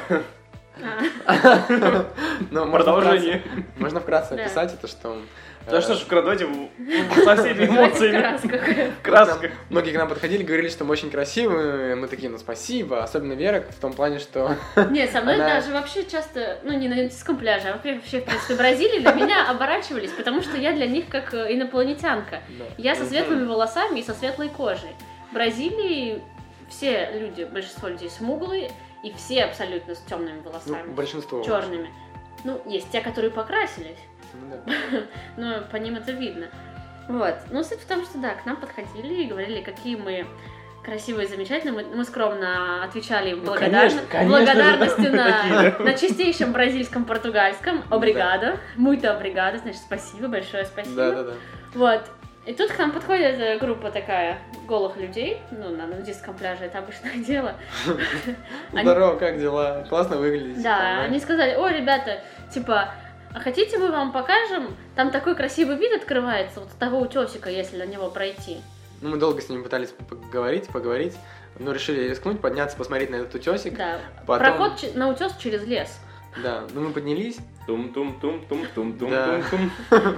[1.26, 2.06] А,
[2.52, 3.44] Но Продолжение.
[3.78, 5.22] Можно вкратце описать это, что...
[5.70, 8.68] Да что ж, в- со всеми эмоциями, красках.
[8.68, 9.52] в красках.
[9.70, 13.64] Многие к нам подходили, говорили, что мы очень красивые, мы такие, ну спасибо, особенно Вера,
[13.70, 14.56] в том плане, что...
[14.92, 18.54] Нет, со мной даже вообще часто, ну не на нудистском пляже, а вообще, в принципе,
[18.54, 22.42] в Бразилии для меня оборачивались, потому что я для них как э, инопланетянка.
[22.78, 24.92] Я со светлыми волосами и со светлой кожей.
[25.32, 26.22] В Бразилии
[26.70, 28.72] все люди, большинство людей смуглые,
[29.04, 31.44] и все абсолютно с темными Ну, волосами, большинство.
[31.44, 31.90] черными.
[32.44, 33.98] Ну, есть те, которые покрасились,
[34.42, 34.62] Ну
[35.38, 35.62] да.
[35.72, 36.48] по ним это видно.
[37.08, 37.36] Вот.
[37.52, 40.26] Ну, суть в том, что да, к нам подходили и говорили, какие мы
[40.84, 41.84] красивые, замечательные.
[41.86, 45.84] Мы, мы скромно отвечали им Ну, благодарно- конечно, конечно же, благодарностью да, на, такие, да.
[45.84, 47.84] на чистейшем бразильском португальском.
[47.90, 48.58] Обригадо.
[48.78, 50.96] Muito обригадо, значит, спасибо, большое спасибо.
[50.96, 51.34] Да, да, да.
[51.74, 52.02] Вот.
[52.46, 56.78] И тут к нам подходит э, группа такая голых людей, ну, на нудистском пляже это
[56.78, 57.56] обычное дело.
[58.72, 59.84] Здорово, как дела?
[59.90, 60.62] Классно выглядите.
[60.62, 62.22] Да, они сказали, о, ребята,
[62.54, 62.92] типа,
[63.36, 64.74] а хотите мы вам покажем?
[64.96, 68.62] Там такой красивый вид открывается, вот с того утесика, если на него пройти.
[69.02, 71.18] Ну, мы долго с ними пытались поговорить, поговорить,
[71.60, 73.76] но решили рискнуть, подняться, посмотреть на этот утесик.
[73.76, 76.00] Да, Потом- проход на утес через лес.
[76.42, 77.36] Да, ну мы поднялись,
[77.68, 79.72] Тум-тум-тум-тум-тум-тум-тум.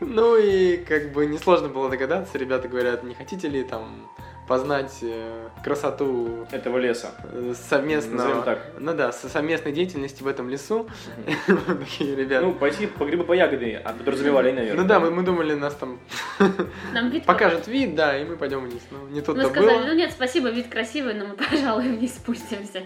[0.00, 4.08] ну и как бы несложно было догадаться, ребята говорят, не хотите ли там
[4.48, 7.10] познать э, красоту Этого леса.
[7.24, 8.16] э, совместного...
[8.16, 8.66] Назовем так.
[8.78, 10.88] Ну да, со- совместной деятельности в этом лесу.
[11.46, 12.46] Такие ребята.
[12.46, 14.82] Ну, пойти по грибы по ягоды, а подразумевали, наверное.
[14.82, 16.00] Ну да, мы, мы думали, нас там
[17.10, 18.82] вид покажет вид, да, и мы пойдем вниз.
[18.90, 19.86] Ну, не Мы тут-то сказали, было.
[19.86, 22.82] ну нет, спасибо, вид красивый, но мы, пожалуй, вниз спустимся.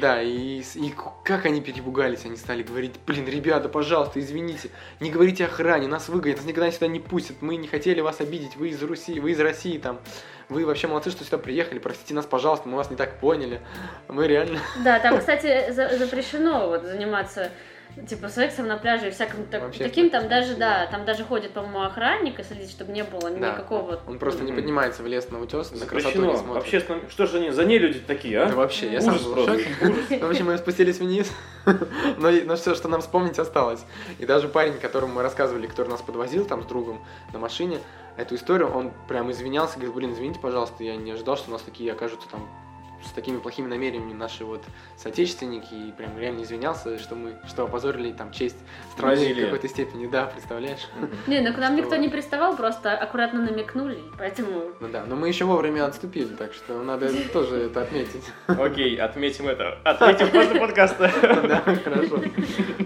[0.00, 0.62] Да, и,
[1.22, 6.38] как они перепугались, они стали говорить, блин, ребята, пожалуйста, извините, не говорите охране, нас выгонят,
[6.38, 9.40] нас никогда сюда не пустят, мы не хотели вас обидеть, вы из Руси, вы из
[9.40, 10.00] России там,
[10.48, 13.60] вы вообще молодцы, что сюда приехали, простите нас, пожалуйста, мы вас не так поняли.
[14.08, 14.60] Мы реально...
[14.84, 17.50] Да, там, кстати, за- запрещено вот заниматься
[18.08, 21.52] типа сексом на пляже и всяким так- Вообще таким, там даже, да, там даже ходит,
[21.52, 23.52] по-моему, охранник и следит, чтобы не было Да.
[23.52, 24.00] никакого...
[24.06, 26.62] Он просто не поднимается в лес на утес, на красоту не смотрит.
[26.62, 27.00] Общественно...
[27.08, 28.46] Что же они, за ней люди такие, а?
[28.46, 31.30] Да вообще, я сам был В общем, мы спустились вниз,
[32.18, 33.84] но, но все, что нам вспомнить, осталось.
[34.18, 37.78] И даже парень, которому мы рассказывали, который нас подвозил там с другом на машине,
[38.16, 41.62] эту историю, он прям извинялся, говорит, блин, извините, пожалуйста, я не ожидал, что у нас
[41.62, 42.48] такие окажутся там
[43.04, 44.62] с такими плохими намерениями наши вот
[44.96, 48.56] соотечественники и прям реально извинялся, что мы, что опозорили там честь
[48.92, 50.88] страны в какой-то степени, да, представляешь?
[51.26, 54.72] Не, ну к нам никто не приставал, просто аккуратно намекнули, поэтому...
[54.80, 58.24] Ну да, но мы еще вовремя отступили, так что надо тоже это отметить.
[58.46, 59.78] Окей, отметим это.
[59.84, 61.10] Отметим после подкаста.
[61.46, 62.20] Да, хорошо.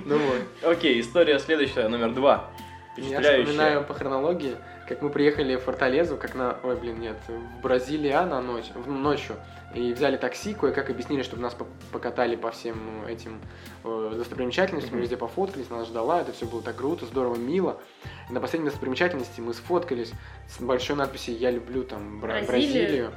[0.05, 0.71] Ну вот.
[0.73, 2.51] Окей, история следующая, номер два.
[2.97, 3.45] Я Впечатляющая.
[3.45, 4.57] вспоминаю по хронологии,
[4.91, 6.57] как мы приехали в Форталезу, как на...
[6.65, 9.37] Ой, блин, нет, в Бразилия на ночь, в ночью.
[9.73, 13.41] И взяли такси, кое-как объяснили, чтобы нас по- покатали по всем этим
[13.85, 15.03] э, достопримечательностям, мы Мгм.
[15.03, 17.81] везде пофоткались, нас ждала, это все было так круто, здорово, мило.
[18.29, 20.13] И на последней достопримечательности мы сфоткались
[20.49, 22.49] с большой надписью «Я люблю там Бра- Бразилию».
[22.49, 23.11] Бразилию».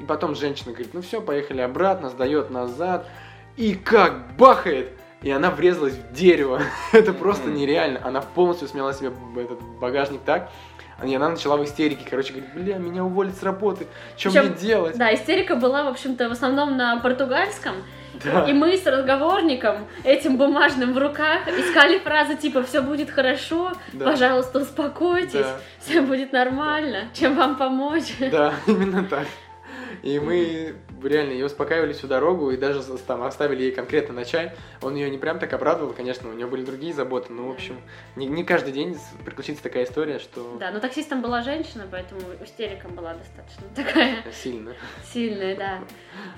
[0.00, 3.08] И потом женщина говорит, ну все, поехали обратно, сдает назад.
[3.56, 4.92] И как бахает!
[5.22, 6.62] И она врезалась в дерево.
[6.92, 8.00] Это просто нереально.
[8.02, 10.50] Она полностью смела себе этот багажник так.
[11.04, 12.06] И она начала в истерике.
[12.08, 13.86] Короче, говорит, бля, меня уволят с работы.
[14.16, 14.96] Что мне делать?
[14.98, 17.74] Да, истерика была, в общем-то, в основном на португальском,
[18.24, 18.44] Да.
[18.44, 24.04] и мы с разговорником, этим бумажным в руках, искали фразы типа «все будет хорошо», Да.
[24.06, 25.56] «пожалуйста, успокойтесь», Да.
[25.80, 29.26] «все будет нормально», «чем вам помочь?» Да, именно так.
[30.02, 34.52] И мы реально ее успокаивали всю дорогу и даже там оставили ей конкретно на чай.
[34.82, 37.80] Он ее не прям так обрадовал, конечно, у нее были другие заботы, но, в общем,
[38.16, 42.88] не, не каждый день приключится такая история, что Да, но таксистом была женщина, поэтому истерика
[42.88, 44.74] была достаточно такая сильно.
[45.04, 45.78] сильная, да.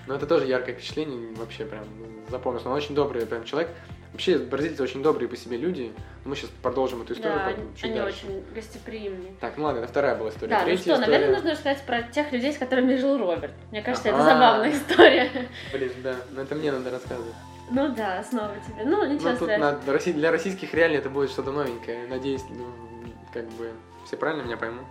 [0.06, 1.84] Но это тоже яркое впечатление, вообще прям
[2.28, 2.68] запомнился.
[2.68, 3.70] Он очень добрый прям человек.
[4.12, 5.92] Вообще, бразильцы очень добрые по себе люди.
[6.24, 8.26] Мы сейчас продолжим эту историю Да, потом, они, чуть они дальше.
[8.26, 9.32] очень гостеприимные.
[9.40, 10.50] Так, ну ладно, это вторая была история.
[10.50, 11.12] Да, ну Третья что, история...
[11.12, 13.54] наверное, нужно рассказать про тех людей, с которыми жил Роберт.
[13.70, 14.28] Мне кажется, это Ага.
[14.34, 15.30] забавная история.
[15.72, 17.34] Блин, да, но это мне надо рассказывать.
[17.70, 18.84] Ну да, снова тебе.
[18.84, 19.80] Ну, ничего Ну, тут страшного.
[19.96, 22.06] на- для российских реалий это будет что-то новенькое.
[22.06, 22.66] Надеюсь, ну,
[23.32, 23.70] как бы
[24.04, 24.84] все правильно меня поймут.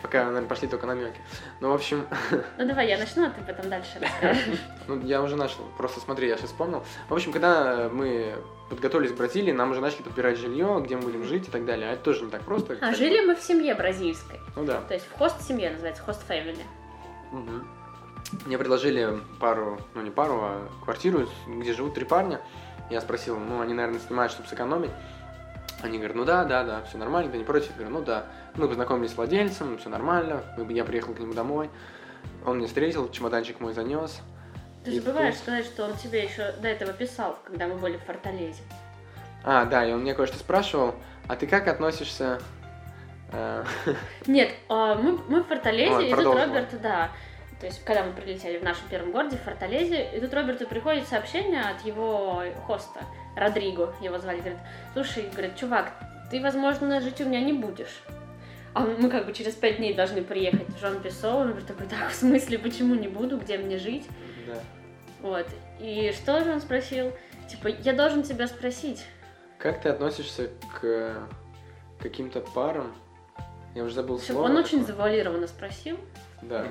[0.00, 1.18] Пока, наверное, пошли только намеки.
[1.60, 2.06] Ну, в общем,
[2.56, 4.60] Ну давай, я начну, а ты потом дальше расскажешь.
[4.86, 5.64] ну, я уже начал.
[5.76, 6.84] Просто смотри, я сейчас вспомнил.
[7.08, 8.34] В общем, когда мы
[8.70, 11.90] подготовились к Бразилии, нам уже начали подбирать жилье, где мы будем жить и так далее.
[11.90, 12.78] А это тоже не так просто.
[12.80, 12.96] А бы.
[12.96, 14.38] жили мы в семье бразильской.
[14.56, 14.80] Ну да.
[14.82, 16.64] То есть в хост-семье называется, хост-фэмили.
[17.32, 17.66] Мгм.
[18.46, 22.40] Мне предложили пару, ну не пару, а квартиру, где живут три парня.
[22.88, 24.90] Я спросил, ну они, наверное, снимают, чтобы сэкономить.
[25.82, 27.70] Они говорят, ну да, да, да, все нормально, ты не против?
[27.70, 28.26] Я говорю, ну да.
[28.54, 30.44] Мы познакомились с владельцем, все нормально.
[30.68, 31.70] Я приехал к нему домой.
[32.44, 34.20] Он меня встретил, чемоданчик мой занес.
[34.84, 38.62] Ты забываешь сказать, что он тебе еще до этого писал, когда мы были в Форталезе.
[39.44, 40.94] А, да, и он мне кое-что спрашивал.
[41.28, 42.40] А ты как относишься...
[43.32, 43.64] э,
[44.26, 46.24] Нет, а, мы, мы в Форталезе, и тут.
[46.24, 47.10] Роберт, да,
[47.60, 51.06] то есть когда мы прилетели в нашем первом городе, в Форталезе, и тут Роберту приходит
[51.06, 53.00] сообщение от его хоста,
[53.36, 54.58] Родриго, его звали, говорит,
[54.94, 55.92] слушай, говорит, чувак,
[56.30, 58.02] ты, возможно, жить у меня не будешь.
[58.72, 61.86] А мы как бы через пять дней должны приехать в Жон Песо, он говорит, такой,
[61.86, 64.06] так, в смысле, почему не буду, где мне жить?
[64.46, 64.60] Да.
[65.22, 65.46] Вот,
[65.80, 67.12] и что же он спросил?
[67.48, 69.04] Типа, я должен тебя спросить.
[69.58, 70.50] Как ты относишься
[70.80, 71.14] к
[72.00, 72.94] каким-то парам?
[73.74, 74.46] Я уже забыл слово.
[74.46, 75.96] он очень завуалированно спросил,
[76.42, 76.66] Да.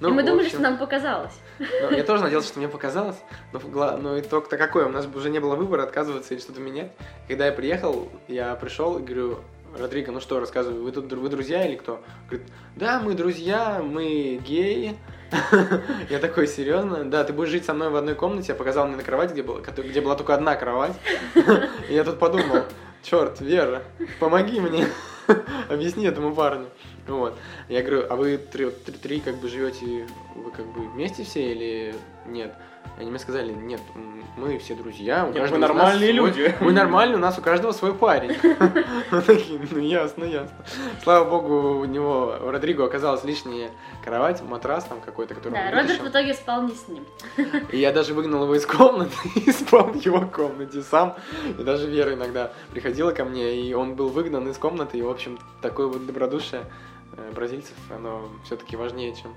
[0.00, 1.34] Ну, и мы думали, общем- что нам показалось.
[1.58, 3.16] Ну, я тоже надеялся, что мне показалось,
[3.52, 3.60] но,
[3.98, 4.84] но итог-то какой?
[4.84, 6.92] У нас уже не было выбора отказываться или что-то менять.
[7.28, 9.40] Когда я приехал, я пришел и говорю,
[9.78, 12.02] Родриго, ну что, рассказывай, вы тут вы друзья или кто?
[12.28, 14.96] Говорит, да, мы друзья, мы геи.
[16.10, 17.04] Я такой, серьезно?
[17.04, 19.42] Да, ты будешь жить со мной в одной комнате, я показал мне на кровать, где
[19.42, 20.94] кото- где была только одна кровать.
[21.88, 22.62] И я тут подумал,
[23.02, 23.82] черт, Вера,
[24.20, 24.86] помоги мне,
[25.68, 26.66] объясни этому парню.
[27.08, 27.36] Вот.
[27.68, 30.06] Я говорю, а вы три, три- три как бы живете,
[30.36, 31.94] вы как бы вместе все или
[32.26, 32.54] нет?
[32.98, 33.80] Они мне сказали, нет,
[34.36, 36.54] мы все друзья, у Нет, каждого мы нас нормальные свой- люди.
[36.60, 38.36] Мы нормальные, у нас у каждого свой парень.
[39.70, 40.56] Ну ясно, ясно.
[41.02, 43.70] Слава богу, у него, у Родриго оказалась лишняя
[44.04, 47.04] кровать, матрас там какой-то, который Да, Роберт в итоге спал не с ним.
[47.72, 51.16] И я даже выгнал его из комнаты и спал в его комнате сам.
[51.58, 54.98] И даже Вера иногда приходила ко мне, и он был выгнан из комнаты.
[54.98, 56.62] И, в общем, такое вот добродушие
[57.16, 59.34] э, бразильцев, оно все-таки важнее, чем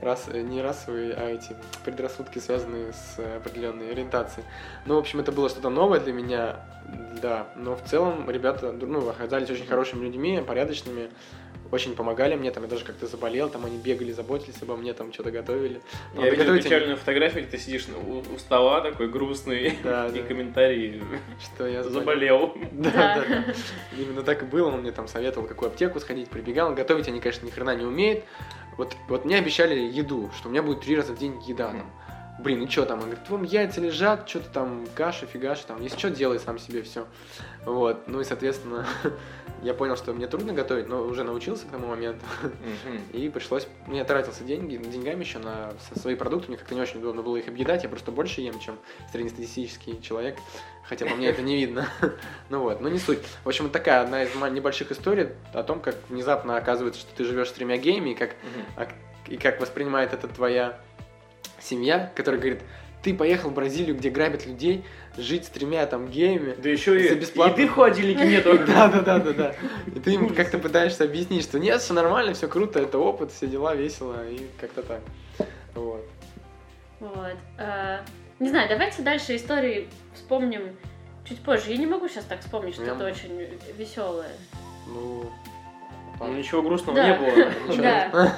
[0.00, 4.46] рас, э, не расовые, а эти предрассудки, связанные с э, определенной ориентацией.
[4.86, 6.60] Ну, в общем, это было что-то новое для меня,
[7.22, 7.48] да.
[7.56, 11.10] Но в целом ребята, ну, оказались очень хорошими людьми, порядочными.
[11.72, 15.12] Очень помогали мне, там я даже как-то заболел, там они бегали, заботились обо мне, там
[15.12, 15.80] что-то готовили.
[16.18, 20.26] Я видел печальную фотографию, где ты сидишь у, у стола такой грустный, Да, и да.
[20.26, 21.00] комментарии
[21.40, 22.54] что я заболел.
[22.56, 22.68] заболел.
[22.72, 23.14] Да, Да.
[23.14, 23.54] да, да.
[23.96, 24.66] Именно так и было.
[24.66, 26.74] Он мне там советовал, какую аптеку сходить, прибегал.
[26.74, 28.24] Готовить они, конечно, ни хрена не умеют.
[28.80, 31.90] Вот, вот мне обещали еду, что у меня будет три раза в день еда там.
[32.38, 33.00] блин, и что там?
[33.00, 36.80] Он говорит, вон яйца лежат, что-то там, каша, фигаша, там, если что, делай сам себе
[36.80, 37.06] все.
[37.66, 38.86] Вот, ну и, соответственно,
[39.62, 42.24] я понял, что мне трудно готовить, но уже научился к тому моменту.
[43.12, 47.00] И пришлось, ну, я тратился деньги, деньгами еще на свои продукты, мне как-то не очень
[47.00, 48.78] удобно было их объедать, я просто больше ем, чем
[49.12, 50.38] среднестатистический человек,
[50.84, 51.88] хотя по мне это не видно.
[52.48, 53.20] Ну вот, но не суть.
[53.44, 57.24] В общем, вот такая одна из небольших историй о том, как внезапно оказывается, что ты
[57.24, 58.34] живешь с тремя гейми, и как,
[59.28, 60.80] и как воспринимает это твоя
[61.60, 62.62] семья, которая говорит,
[63.02, 64.84] ты поехал в Бразилию, где грабят людей,
[65.16, 66.54] жить с тремя там геями.
[66.58, 67.52] Да еще и бесплатно.
[67.52, 68.58] еды в холодильнике нету.
[68.66, 69.54] Да, да, да, да, да.
[69.86, 73.46] И ты им как-то пытаешься объяснить, что нет, все нормально, все круто, это опыт, все
[73.46, 75.00] дела весело и как-то так.
[75.74, 76.06] Вот.
[77.00, 77.36] Вот.
[78.40, 80.76] Не знаю, давайте дальше истории вспомним
[81.24, 81.70] чуть позже.
[81.70, 83.36] Я не могу сейчас так вспомнить, что это очень
[83.76, 84.30] веселое.
[84.86, 85.30] Ну,
[86.18, 87.08] ну, ничего грустного да.
[87.08, 87.52] не было.
[87.76, 88.32] Да.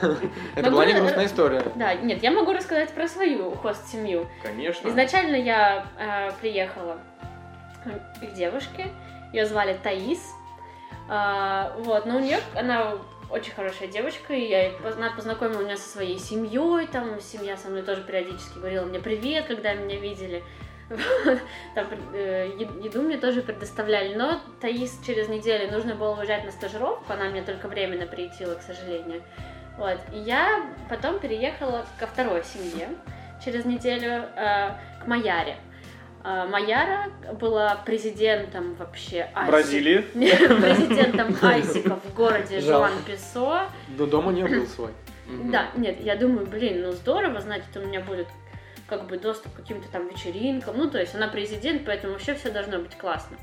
[0.56, 1.62] Это была не грустная история.
[1.76, 4.26] Да, нет, я могу рассказать про свою хост-семью.
[4.42, 4.88] Конечно.
[4.88, 6.98] Изначально я э, приехала
[8.20, 8.88] к девушке,
[9.32, 10.20] ее звали Таис.
[11.08, 12.94] А, вот, но у нее, она
[13.32, 17.82] очень хорошая девочка, и я она познакомила меня со своей семьей, там семья со мной
[17.82, 20.44] тоже периодически говорила мне привет, когда меня видели.
[21.74, 27.10] Там э, еду мне тоже предоставляли, но Таис через неделю нужно было уезжать на стажировку,
[27.10, 29.22] она мне только временно приютила, к сожалению.
[29.78, 29.98] Вот.
[30.12, 32.90] И я потом переехала ко второй семье
[33.42, 34.70] через неделю э,
[35.02, 35.56] к Маяре.
[36.24, 37.10] Э, Маяра
[37.40, 39.50] была президентом вообще Айси.
[39.50, 39.98] Бразилии?
[40.12, 43.68] Президентом Айсика в городе Жуан Песо.
[43.88, 44.90] До дома не был свой.
[45.26, 48.26] Да, нет, я думаю, блин, ну здорово, значит, у меня будет
[48.86, 50.76] как бы доступ к каким-то там вечеринкам.
[50.76, 53.36] Ну, то есть она президент, поэтому вообще все должно быть классно.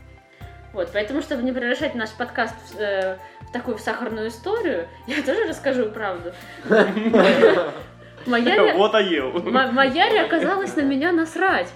[0.74, 5.24] Вот, поэтому, чтобы не превращать наш подкаст в, э, в такую в сахарную историю, я
[5.24, 6.34] тоже расскажу правду.
[8.26, 9.32] Моя вот оел.
[9.44, 11.70] Моя оказалась на меня насрать.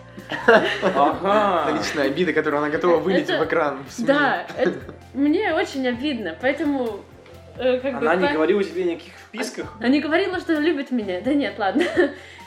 [0.82, 1.72] Ага.
[1.78, 3.80] Личная обида, которую она готова вылить в экран.
[4.00, 4.46] Да,
[5.14, 7.04] мне очень обидно, поэтому
[7.58, 8.34] Э, как Она бы, не по...
[8.34, 9.74] говорила тебе никаких вписках?
[9.80, 11.22] Она не говорила, что любит меня.
[11.22, 11.84] Да нет, ладно.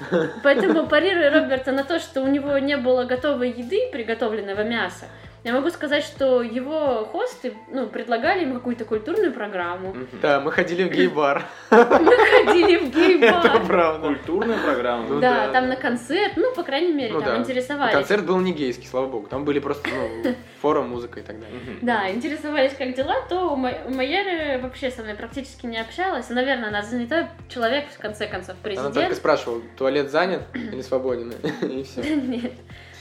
[0.43, 5.07] Поэтому парируя Роберта на то, что у него не было готовой еды, приготовленного мяса,
[5.47, 9.95] я могу сказать, что его хосты ну, предлагали ему какую-то культурную программу.
[10.21, 11.45] Да, мы ходили в гей-бар.
[11.71, 13.47] Мы ходили в гей-бар.
[13.47, 14.09] Это правда.
[14.09, 15.07] Культурная программа.
[15.09, 17.39] Ну, да, да, там на концерт, ну, по крайней мере, ну, там да.
[17.39, 17.95] интересовались.
[17.95, 19.29] Концерт был не гейский, слава богу.
[19.29, 21.61] Там были просто ну, форум, музыка и так далее.
[21.81, 26.29] Да, интересовались, как дела, то у Майеры вообще со мной практически не общалась.
[26.29, 28.87] Наверное, она занятой человек, в конце концов, президент.
[28.87, 31.33] Она только спрашивала, туалет занят или свободен,
[31.63, 32.03] и все.
[32.17, 32.53] Нет.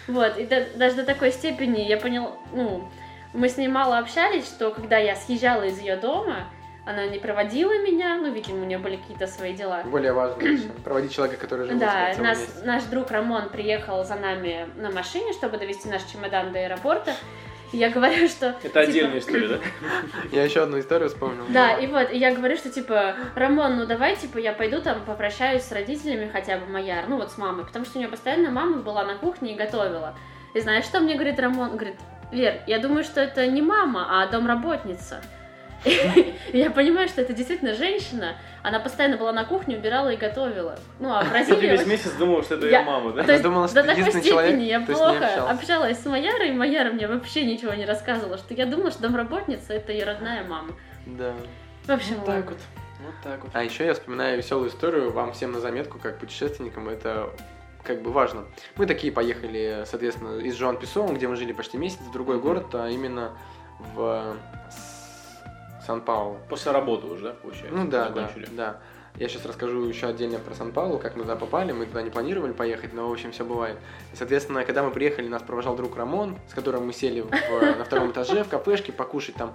[0.07, 2.87] Вот, и до, даже до такой степени я поняла, ну,
[3.33, 6.47] мы с ней мало общались, что когда я съезжала из ее дома,
[6.85, 9.81] она не проводила меня, ну, видимо, у нее были какие-то свои дела.
[9.85, 10.37] Более важно
[10.83, 15.57] проводить человека, который живет Да, нас, наш друг Рамон приехал за нами на машине, чтобы
[15.57, 17.13] довести наш чемодан до аэропорта.
[17.75, 18.47] Я говорю, что...
[18.47, 18.79] Это типа...
[18.79, 19.59] отдельная история, да?
[20.31, 21.45] Я еще одну историю вспомнил.
[21.49, 25.63] Да, и вот, я говорю, что, типа, Рамон, ну давай, типа, я пойду там попрощаюсь
[25.63, 28.77] с родителями хотя бы Маяр, ну вот с мамой, потому что у нее постоянно мама
[28.77, 30.15] была на кухне и готовила.
[30.53, 31.71] И знаешь, что мне говорит Рамон?
[31.71, 31.95] Говорит,
[32.31, 35.21] Вер, я думаю, что это не мама, а домработница.
[36.53, 38.35] Я понимаю, что это действительно женщина.
[38.63, 40.77] Она постоянно была на кухне, убирала и готовила.
[40.99, 41.59] Ну, а в Бразилии...
[41.59, 43.31] Ты весь месяц думала, что это ее мама, да?
[43.31, 47.45] Я думала, что До такой степени я плохо общалась с Майярой, и Майяра мне вообще
[47.45, 50.71] ничего не рассказывала, что я думала, что домработница— это ее родная мама.
[51.05, 51.33] Да.
[51.85, 52.57] В общем, вот так вот.
[52.99, 53.51] Вот так вот.
[53.53, 57.29] А еще я вспоминаю веселую историю вам всем на заметку, как путешественникам это
[57.83, 58.45] как бы важно.
[58.77, 62.73] Мы такие поехали, соответственно, из Жуан Песо, где мы жили почти месяц, в другой город,
[62.73, 63.33] а именно
[63.93, 64.35] в
[65.85, 66.37] Сан-Паулу.
[66.49, 67.77] После работы уже, да, получается?
[67.77, 68.77] Ну да, да, да.
[69.17, 71.71] Я сейчас расскажу еще отдельно про Сан-Паулу, как мы туда попали.
[71.71, 73.77] Мы туда не планировали поехать, но, в общем, все бывает.
[74.11, 77.85] И, соответственно, когда мы приехали, нас провожал друг Рамон, с которым мы сели в, на
[77.85, 79.53] втором этаже в кафешке покушать там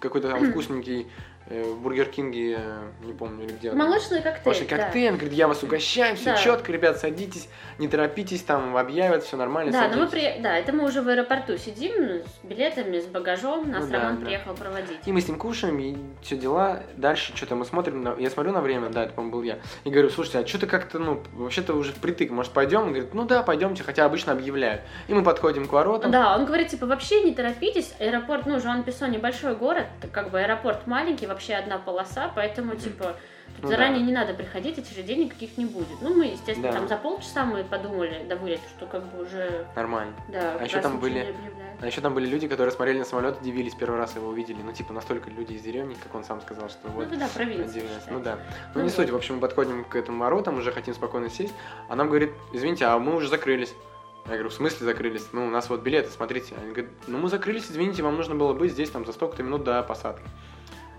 [0.00, 2.58] какой-то там вкусненький Э, в Burger King е,
[3.02, 3.72] не помню, или где.
[3.72, 4.44] Молочный коктейль.
[4.44, 5.06] Молочный коктейль.
[5.06, 5.12] Да.
[5.12, 6.36] Он говорит, я вас угощаю, все да.
[6.36, 9.72] четко, ребят, садитесь, не торопитесь, там объявят, все нормально.
[9.72, 10.38] Да, но мы при...
[10.40, 14.26] да, это мы уже в аэропорту сидим с билетами, с багажом, нас ну, Роман да,
[14.26, 14.98] приехал проводить.
[15.06, 16.82] И мы с ним кушаем, и все дела.
[16.96, 18.16] Дальше что-то мы смотрим, на...
[18.18, 19.58] я смотрю на время, да, это, по-моему, был я.
[19.84, 22.82] И говорю, слушайте, а что-то как-то, ну, вообще-то уже впритык, может, пойдем?
[22.82, 24.82] Он говорит, ну да, пойдемте, хотя обычно объявляют.
[25.06, 26.10] И мы подходим к воротам.
[26.10, 30.40] Да, он говорит, типа, вообще не торопитесь, аэропорт, ну, Жуан Песо небольшой город, как бы
[30.40, 33.14] аэропорт маленький, вообще одна полоса поэтому, типа,
[33.62, 34.06] ну, заранее да.
[34.06, 36.00] не надо приходить, эти же денег каких не будет.
[36.00, 36.78] Ну, мы, естественно, да.
[36.78, 39.66] там за полчаса мы подумали до вылета, что как бы уже...
[39.76, 40.14] Нормально.
[40.28, 41.34] Да, а еще там были
[41.80, 44.58] А еще там были люди, которые смотрели на самолет, удивились первый раз его увидели.
[44.62, 47.10] Ну, типа, настолько люди из деревни, как он сам сказал, что вот.
[47.10, 47.84] Ну, да, провинция.
[48.10, 48.36] Ну да.
[48.36, 48.40] Ну
[48.76, 48.96] Ну не вот.
[48.96, 49.10] суть.
[49.10, 51.54] В общем, мы подходим к этому воротам, уже хотим спокойно сесть.
[51.88, 53.74] А нам говорит, извините, а мы уже закрылись.
[54.26, 55.28] Я говорю, в смысле закрылись?
[55.32, 56.54] Ну, у нас вот билеты, смотрите.
[56.60, 59.62] Они говорят, ну мы закрылись, извините, вам нужно было быть здесь там за столько-то минут
[59.62, 60.28] до посадки.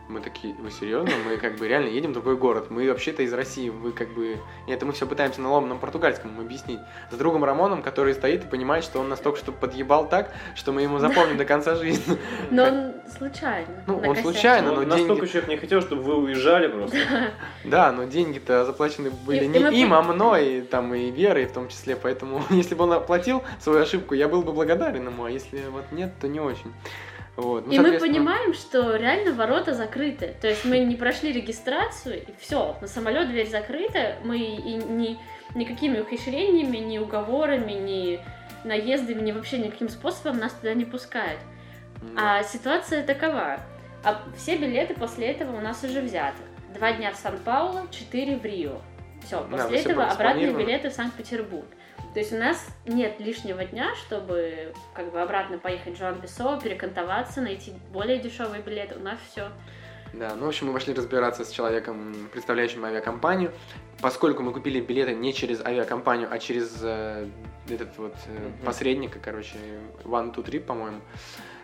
[0.09, 1.11] Мы такие, вы серьезно?
[1.25, 2.67] Мы как бы реально едем в другой город.
[2.69, 3.69] Мы вообще-то из России.
[3.69, 4.37] Вы как бы...
[4.65, 6.79] И это мы все пытаемся на ломаном португальском объяснить.
[7.11, 10.71] С другом Рамоном, который стоит и понимает, что он нас только что подъебал так, что
[10.71, 12.17] мы ему запомним до конца жизни.
[12.51, 13.83] Но он случайно.
[13.85, 16.97] Ну, он случайно, но Ну, настолько деньги- человек не хотел, чтобы вы уезжали просто.
[17.65, 21.67] Да, но деньги-то заплачены были не им, а мной, и там и Верой в том
[21.67, 21.97] числе.
[21.97, 25.91] Поэтому, если бы он оплатил свою ошибку, я был бы благодарен ему, а если вот
[25.91, 26.73] нет, то не очень.
[27.37, 27.67] Вот.
[27.67, 30.35] ну, И мы понимаем, что реально ворота закрыты.
[30.41, 35.19] То есть мы не прошли регистрацию, и все, на самолет дверь закрыта, мы и ни,
[35.55, 38.19] никакими ухищрениями, ни уговорами, ни
[38.63, 41.39] наездами, ни вообще никаким способом нас туда не пускают.
[42.01, 42.39] да.
[42.39, 43.59] А ситуация такова.
[44.03, 46.41] А все билеты после этого у нас уже взяты.
[46.73, 48.81] Два дня в Сан-Пауло, четыре в Рио.
[49.23, 50.63] Все, Да, после всё этого обратные спланировано.
[50.63, 51.65] билеты в Санкт-Петербург.
[52.17, 56.59] То есть у нас нет лишнего дня, чтобы как бы обратно поехать в Жуан Песо,
[56.59, 58.95] перекантоваться, найти более дешевые билеты.
[58.95, 59.49] У нас все.
[60.13, 63.51] Да, ну, в общем, мы пошли разбираться с человеком, представляющим авиакомпанию.
[64.01, 67.27] Поскольку мы купили билеты не через авиакомпанию, а через э,
[67.69, 68.65] этот вот э, Мгм.
[68.65, 69.59] посредника, короче,
[70.03, 70.97] One Two Trip, по-моему.
[70.97, 71.56] Э,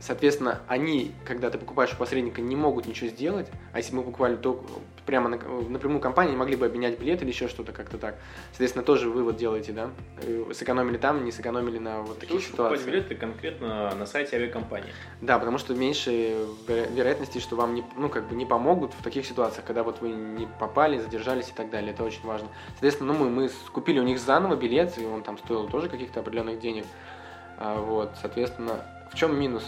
[0.00, 3.48] Соответственно, они, когда ты покупаешь у посредника, не могут ничего сделать.
[3.72, 4.64] А если мы покупали то
[5.06, 8.16] прямо на, напрямую компании, могли бы обменять билет или еще что-то как-то так.
[8.50, 9.90] Соответственно, тоже вывод делаете, да?
[10.22, 13.04] Э, Сэкономили там, не сэкономили на вот таких Лучше покупать ситуациях.
[13.04, 14.90] билеты конкретно на сайте авиакомпании.
[15.20, 16.10] Да, потому что меньше
[16.66, 20.00] веро- вероятности, что вам не, ну, как бы не помогут в таких ситуациях, когда вот
[20.00, 21.92] вы не попали, задержались и так далее.
[21.92, 22.48] Это очень важно.
[22.70, 26.20] Соответственно, ну, мы, мы купили у них заново билет, и он там стоил тоже каких-то
[26.20, 26.86] определенных денег.
[27.58, 28.84] А, вот, соответственно,
[29.14, 29.64] в чем минус?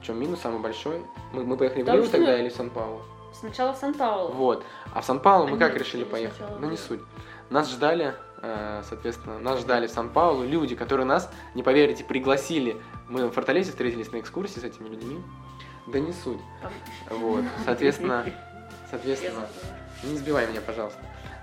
[0.00, 1.02] В чем минус самый большой?
[1.32, 3.02] Мы, мы поехали в Потому Рио что тогда мы- или в Сан-Паулу?
[3.32, 4.32] Сначала в Сан-Паулу.
[4.32, 4.64] Вот.
[4.94, 6.36] А в Сан-Паулу мы А как нет, решили или поехать?
[6.38, 7.00] сначала Ну, не в суть.
[7.50, 12.80] Нас ждали, э, соответственно, нас ждали в Сан-Паулу люди, которые нас, не поверите, пригласили.
[13.08, 15.20] Мы в Форталесе встретились на экскурсии с этими людьми.
[15.86, 16.40] Да не суть.
[17.10, 18.24] Вот, соответственно,
[18.90, 19.46] соответственно,
[20.04, 20.98] не сбивай меня, пожалуйста.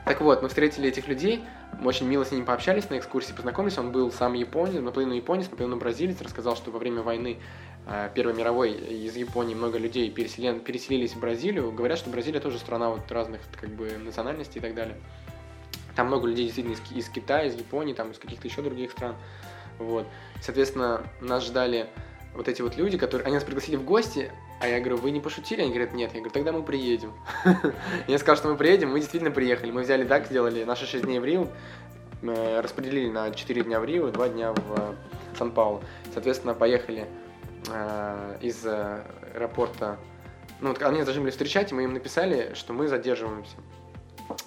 [0.05, 1.43] Так вот, мы встретили этих людей,
[1.79, 3.77] мы очень мило с ними пообщались на экскурсии, познакомились.
[3.77, 6.21] Он был сам японец, наполовину японец, наполовину бразилец.
[6.21, 7.37] Рассказал, что во время войны
[7.87, 11.71] э, Первой мировой из Японии много людей переселен- переселились в Бразилию.
[11.71, 14.97] Говорят, что Бразилия тоже страна вот разных как бы национальностей и так далее.
[15.95, 19.15] Там много людей действительно из, из Китая, из Японии, там из каких-то еще других стран.
[19.79, 20.07] Вот.
[20.41, 21.87] Соответственно, нас ждали
[22.33, 23.25] вот эти вот люди, которые...
[23.25, 24.31] Они нас пригласили в гости,
[24.63, 25.59] а я говорю, вы не пошутили?
[25.59, 26.11] Они говорят, нет.
[26.13, 27.11] Я говорю, тогда мы приедем.
[28.07, 29.71] Я сказал, что мы приедем, мы действительно приехали.
[29.71, 31.49] Мы взяли так, сделали наши 6 дней в Рио,
[32.21, 34.95] э, распределили на 4 дня в Рио, 2 дня в э,
[35.37, 35.83] Сан-Паулу.
[36.13, 37.07] Соответственно, поехали
[37.67, 39.97] э, из аэропорта.
[40.61, 43.57] Ну, вот они должны были встречать, и мы им написали, что мы задерживаемся.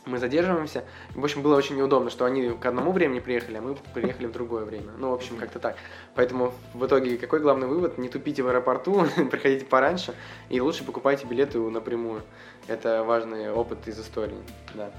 [0.07, 0.85] Мы задерживаемся.
[1.15, 4.33] В общем, было очень неудобно, что они к одному времени приехали, а мы приехали в
[4.33, 4.93] другое время.
[4.97, 5.77] Ну, в общем, как-то так.
[6.15, 7.99] Поэтому в итоге какой главный вывод?
[7.99, 10.15] Не тупите в аэропорту, приходите пораньше,
[10.49, 12.23] и лучше покупайте билеты напрямую.
[12.69, 14.39] Это важный опыт из истории.
[14.75, 14.93] Да.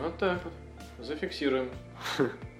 [0.00, 1.04] Вот так вот.
[1.04, 1.68] Зафиксируем.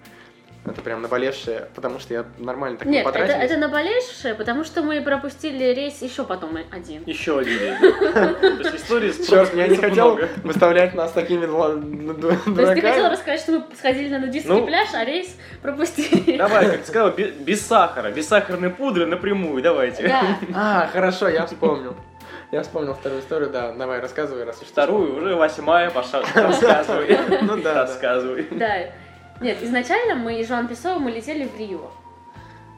[0.66, 3.50] Это прям наболевшее, потому что я нормально так Нет, это, потратились.
[3.50, 7.02] это наболевшее, потому что мы пропустили рейс еще потом один.
[7.04, 7.76] Еще один день.
[8.00, 12.44] То есть истории с Черт, я не хотел выставлять нас такими ла- ду- То есть
[12.44, 12.80] ты дураками.
[12.80, 16.38] хотела рассказать, что мы сходили на нудистский Ну, пляж, а рейс пропустили.
[16.38, 20.08] Давай, как ты сказал, бе- без сахара, без сахарной пудры напрямую, давайте.
[20.08, 20.38] Да.
[20.54, 21.94] А, хорошо, я вспомнил.
[22.52, 27.18] Я вспомнил вторую историю, да, давай, рассказывай, раз уж Вторую, уже восьмая, пошла, рассказывай.
[27.42, 27.80] Ну да, да.
[27.82, 28.46] Рассказывай.
[28.50, 28.76] Да.
[29.40, 31.90] Нет, изначально мы из Жуан Песо мы летели в Рио.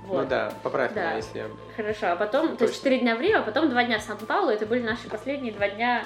[0.06, 0.22] Вот.
[0.22, 1.00] Ну да, поправь Да.
[1.06, 1.46] меня, если я...
[1.76, 2.90] Хорошо, а потом, то есть Точно.
[2.90, 5.68] 4 дня в Рио, а потом 2 дня в Сан-Паулу, это были наши последние 2
[5.70, 6.04] дня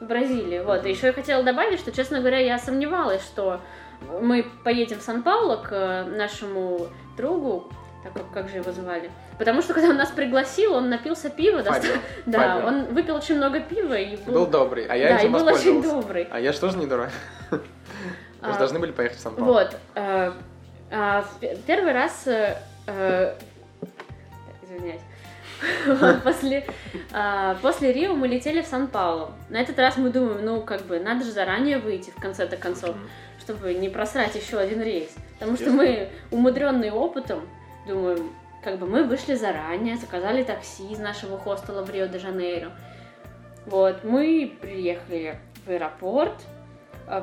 [0.00, 0.60] в Бразилии.
[0.60, 3.60] Вот, и еще я хотела добавить, что, честно говоря, я сомневалась, что
[4.20, 6.86] мы поедем в Сан-Паулу к э, нашему
[7.16, 7.68] другу,
[8.04, 9.10] так как, как же его звали?
[9.38, 11.62] Потому что, когда он нас пригласил, он напился пива.
[11.62, 11.94] доста- Фабио.
[12.26, 12.66] Да, Фабио.
[12.68, 15.82] он выпил очень много пива и был, Был добрый, а я да, и был очень
[15.82, 16.28] добрый.
[16.30, 17.10] А я же тоже не дурак.
[18.42, 19.52] Же А, должны были поехать в Сан-Паулу.
[19.52, 19.76] Вот.
[19.94, 20.32] э,
[20.90, 22.26] а, пе- первый раз...
[22.26, 23.34] э,
[24.62, 25.00] Извиняюсь.
[26.24, 26.66] После,
[27.12, 29.30] а, после Рио мы летели в Сан-Паулу.
[29.48, 32.96] На этот раз мы думаем, ну, как бы, надо же заранее выйти, в конце-то концов,
[33.38, 35.14] чтобы не просрать еще один рейс.
[35.38, 37.48] Потому что мы, умудренные опытом,
[37.86, 38.32] думаем,
[38.64, 42.70] как бы мы вышли заранее, заказали такси из нашего хостела в Рио-де-Жанейро.
[43.66, 46.51] Вот, мы приехали в аэропорт, а,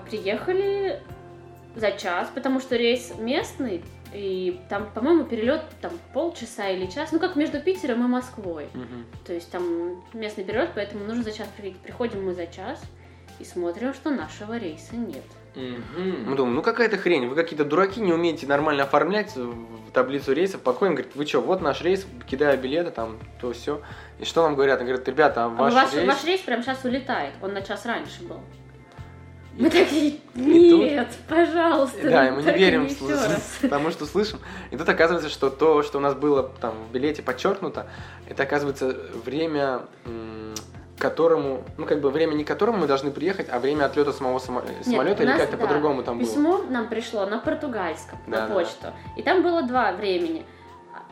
[0.10, 1.02] приехали
[1.76, 7.20] за час, потому что рейс местный И там, по-моему, перелет там полчаса или час, ну
[7.20, 8.68] как между Питером и Москвой.
[8.74, 9.06] Мгм.
[9.26, 11.82] То есть там местный перелет, поэтому нужно за час приехать.
[11.82, 12.82] Приходим мы за час
[13.40, 15.24] и смотрим, что нашего рейса нет.
[15.56, 20.62] Мы думаем, ну какая-то хрень, вы какие-то дураки, не умеете нормально оформлять в таблицу рейсов.
[20.62, 23.82] Подходим, говорит, вы что, вот наш рейс, кидаю билеты, там, то все.
[24.20, 24.80] И что нам говорят?
[24.80, 26.08] Они говорят, ребята, а А ваш, ваш, рейс...
[26.08, 28.40] ваш рейс прямо сейчас улетает, он на час раньше был.
[29.60, 32.10] Мы такие, нет, пожалуйста.
[32.10, 33.58] Да, и мы не верим еще сл- раз».
[33.70, 34.40] тому, что слышим.
[34.72, 37.88] И тут оказывается, что то, что у нас было там в билете подчеркнуто,
[38.28, 38.96] это оказывается
[39.26, 39.82] время,
[40.98, 44.64] которому, ну как бы время не которому мы должны приехать, а время отлета самого само-
[44.84, 46.28] самолета или как-то да, по-другому там было.
[46.28, 48.54] Письмо нам пришло на португальском, Да, на да.
[48.54, 48.88] почту.
[49.18, 50.46] И там было два времени.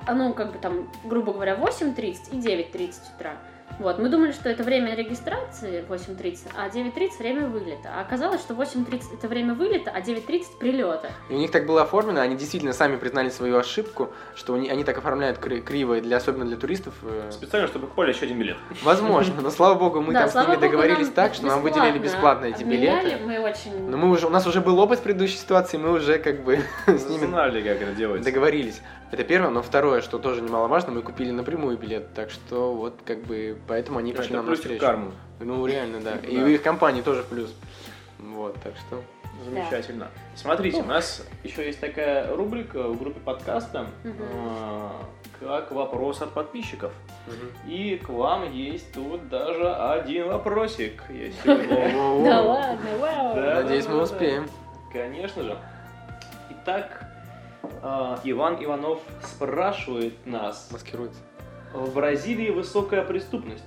[0.05, 3.33] А, Ну, как бы там, грубо говоря, 8.30 и 9.30 утра.
[3.79, 7.89] Вот, мы думали, что это время регистрации 8.30, а 9.30 время вылета.
[7.95, 11.11] А оказалось, что 8.30 это время вылета, а 9.30 прилета.
[11.29, 14.83] И у них так было оформлено, они действительно сами признали свою ошибку, что они, они
[14.83, 16.95] так оформляют кри- криво, для, особенно для туристов.
[17.03, 18.57] э, Специально, чтобы покупали еще один билет.
[18.83, 21.99] Возможно, но слава богу, мы Да, там с ними богу, договорились так, что нам выделили
[21.99, 23.25] бесплатно эти обменяли, билеты.
[23.25, 23.89] Мы очень...
[23.89, 26.59] Но мы уже, у нас уже был опыт в предыдущей ситуации, мы уже как бы
[26.87, 28.25] с ними Знали, как это делается.
[28.27, 28.81] договорились.
[29.11, 33.23] Это первое, но второе, что тоже немаловажно, мы купили напрямую билет, так что вот как
[33.23, 34.81] бы поэтому они Да, пошли это нам навстречу.
[34.81, 35.11] карму.
[35.39, 36.15] Ну реально, да.
[36.27, 36.43] И Да.
[36.43, 37.53] у их компании тоже в плюс.
[38.19, 39.01] Вот, так что.
[39.45, 40.07] Замечательно.
[40.35, 44.15] Смотрите, у нас еще есть такая рубрика в группе подкаста, Мгм.
[44.33, 44.91] а,
[45.39, 46.91] как вопрос от подписчиков.
[47.67, 51.03] И к вам есть тут даже один вопросик.
[51.45, 53.35] Да ладно, вау.
[53.35, 53.61] Да.
[53.61, 54.03] Надеюсь, мы да, да.
[54.03, 54.49] успеем.
[54.91, 55.57] Конечно же.
[56.49, 57.05] Итак,
[58.23, 60.69] Иван Иванов спрашивает нас.
[60.71, 61.19] Маскируется.
[61.73, 63.63] В Бразилии высокая преступность.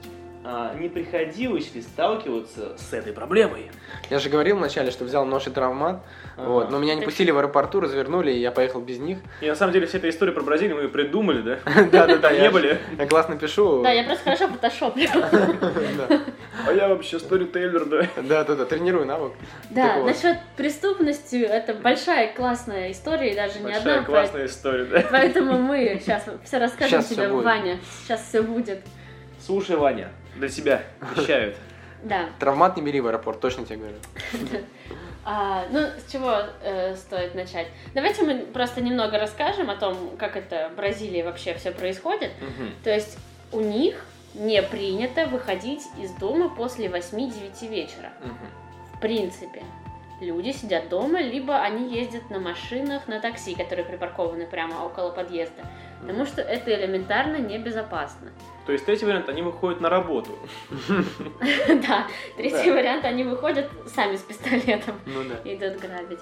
[0.53, 3.71] А не приходилось ли сталкиваться с этой проблемой?
[4.11, 6.03] Я же говорил вначале, что взял нож и травмат,
[6.37, 6.73] вот, Ага.
[6.73, 9.19] но меня не пустили в аэропорту, развернули, и я поехал без них.
[9.41, 11.59] И на самом деле вся эта история про Бразилию мы ее придумали, да?
[11.93, 12.81] Да-да-да, Не были.
[12.99, 13.81] Я классно пишу.
[13.85, 15.09] Да, я просто хорошо фотошоплю.
[16.67, 18.07] А я вообще сторителлер, да?
[18.21, 19.33] Да-да-да, тренирую навык.
[19.71, 20.07] Да, вот.
[20.07, 24.03] насчет преступности, это большая классная история, и даже не Большая одна.
[24.05, 25.05] классная история, да?
[25.11, 27.29] Поэтому мы сейчас все расскажем тебе.
[27.29, 27.79] Ваня.
[28.03, 28.81] Сейчас все будет.
[29.39, 31.57] Слушай, Ваня, для тебя обещают.
[32.03, 32.31] Да.
[32.39, 33.97] Травмат не бери в аэропорт, точно тебе говорю.
[35.23, 37.67] А, ну, с чего э, стоит начать?
[37.95, 42.31] Давайте мы просто немного расскажем о том, как это в Бразилии вообще все происходит.
[42.41, 42.73] Мгм.
[42.83, 43.19] То есть
[43.53, 48.11] у них не принято выходить из дома после 8-9 вечера.
[48.25, 48.97] Мгм.
[48.97, 49.63] В принципе.
[50.21, 55.63] Люди сидят дома, либо они ездят на машинах, на такси, которые припаркованы прямо около подъезда.
[56.03, 58.31] Потому что это элементарно небезопасно.
[58.67, 60.39] То есть третий вариант, они выходят на работу.
[61.89, 62.07] Да,
[62.37, 66.21] третий вариант, они выходят сами с пистолетом Ну и идут грабить.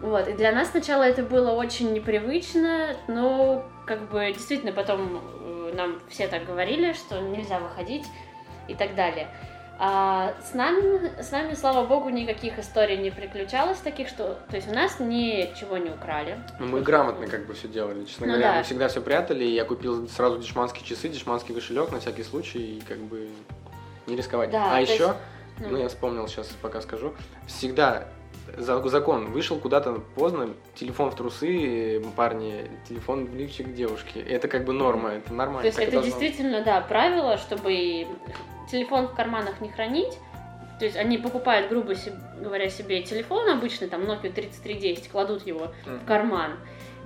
[0.00, 5.72] Вот, и для нас сначала это было очень непривычно, но как бы действительно потом э,
[5.76, 8.04] нам все так говорили, что нельзя выходить
[8.66, 9.28] и так далее.
[9.78, 14.68] А с нами, с нами, слава богу, никаких историй не приключалось таких, что, то есть
[14.70, 16.38] у нас ничего не украли.
[16.60, 18.52] Ну, мы грамотно как бы все делали, честно Ну говоря.
[18.52, 18.58] да.
[18.58, 22.80] Мы всегда все прятали, я купил сразу дешманские часы, дешманский кошелек на всякий случай, и
[22.80, 23.28] как бы
[24.06, 24.50] не рисковать.
[24.50, 25.14] Да, а еще, есть,
[25.58, 25.76] ну, ну.
[25.78, 27.14] я вспомнил сейчас, пока скажу,
[27.46, 28.08] всегда
[28.56, 34.18] за- закон вышел куда-то поздно, телефон в трусы, парни, телефон в лифчик девушки.
[34.18, 35.62] Это как бы норма, это нормально.
[35.62, 38.06] То есть так это должно действительно, да, правило, чтобы
[38.72, 40.18] телефон в карманах не хранить.
[40.78, 41.94] То есть они покупают, грубо
[42.40, 46.00] говоря, себе телефон обычно, там Nokia 3310, кладут его Мгм.
[46.00, 46.52] в карман.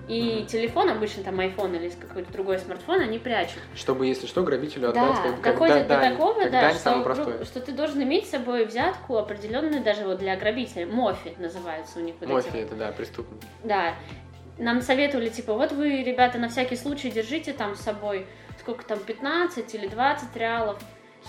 [0.09, 0.47] И Мгм.
[0.47, 3.59] телефон, обычно там iPhone или какой-то другой смартфон, они прячут.
[3.75, 6.75] Чтобы, если что, грабителю Да, отдать, как, как доходит дань, до такого, как да, дань
[6.77, 10.87] что, что ты должен иметь с собой взятку определенную даже вот для грабителя.
[10.87, 12.15] Мофи называется у них.
[12.21, 13.41] вот Мофи, это да, преступник.
[13.65, 13.95] Да.
[14.59, 18.27] Нам советовали, типа, вот вы, ребята, на всякий случай держите там с собой,
[18.61, 20.79] сколько там, 15 или 20 реалов.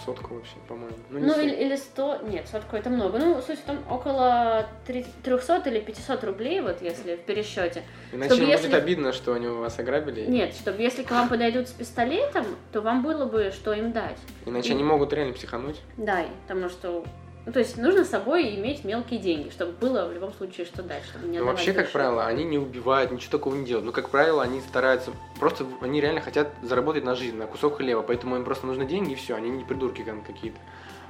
[0.06, 0.96] Сотку вообще, по-моему.
[1.10, 3.18] Ну, Ну, или, или 100, нет, сотку это много.
[3.20, 7.84] Ну, суть в том, около три- 300 или 500 рублей, вот если в пересчете.
[8.12, 10.26] Иначе чтобы если- будет обидно, что они у вас ограбили.
[10.28, 14.18] Нет, чтобы если к вам подойдут с пистолетом, то вам было бы что им дать.
[14.46, 15.82] Иначе они могут реально психануть.
[15.98, 17.04] Да, и потому что...
[17.48, 20.84] Ну, то есть нужно с собой иметь мелкие деньги, чтобы было в любом случае что
[20.84, 23.86] дать, чтобы не Но отдавать вообще, как правило, они не убивают, ничего такого не делают.
[23.86, 28.02] Но, как правило, они стараются, просто они реально хотят заработать на жизнь, на кусок хлеба,
[28.02, 30.60] поэтому им просто нужны деньги и все, они не придурки какие-то.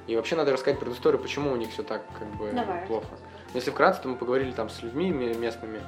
[0.05, 2.85] И вообще надо рассказать предысторию, почему у них все так как бы Давай.
[2.85, 3.07] плохо.
[3.55, 5.79] Если вкратце, то мы поговорили там с людьми ме- местными,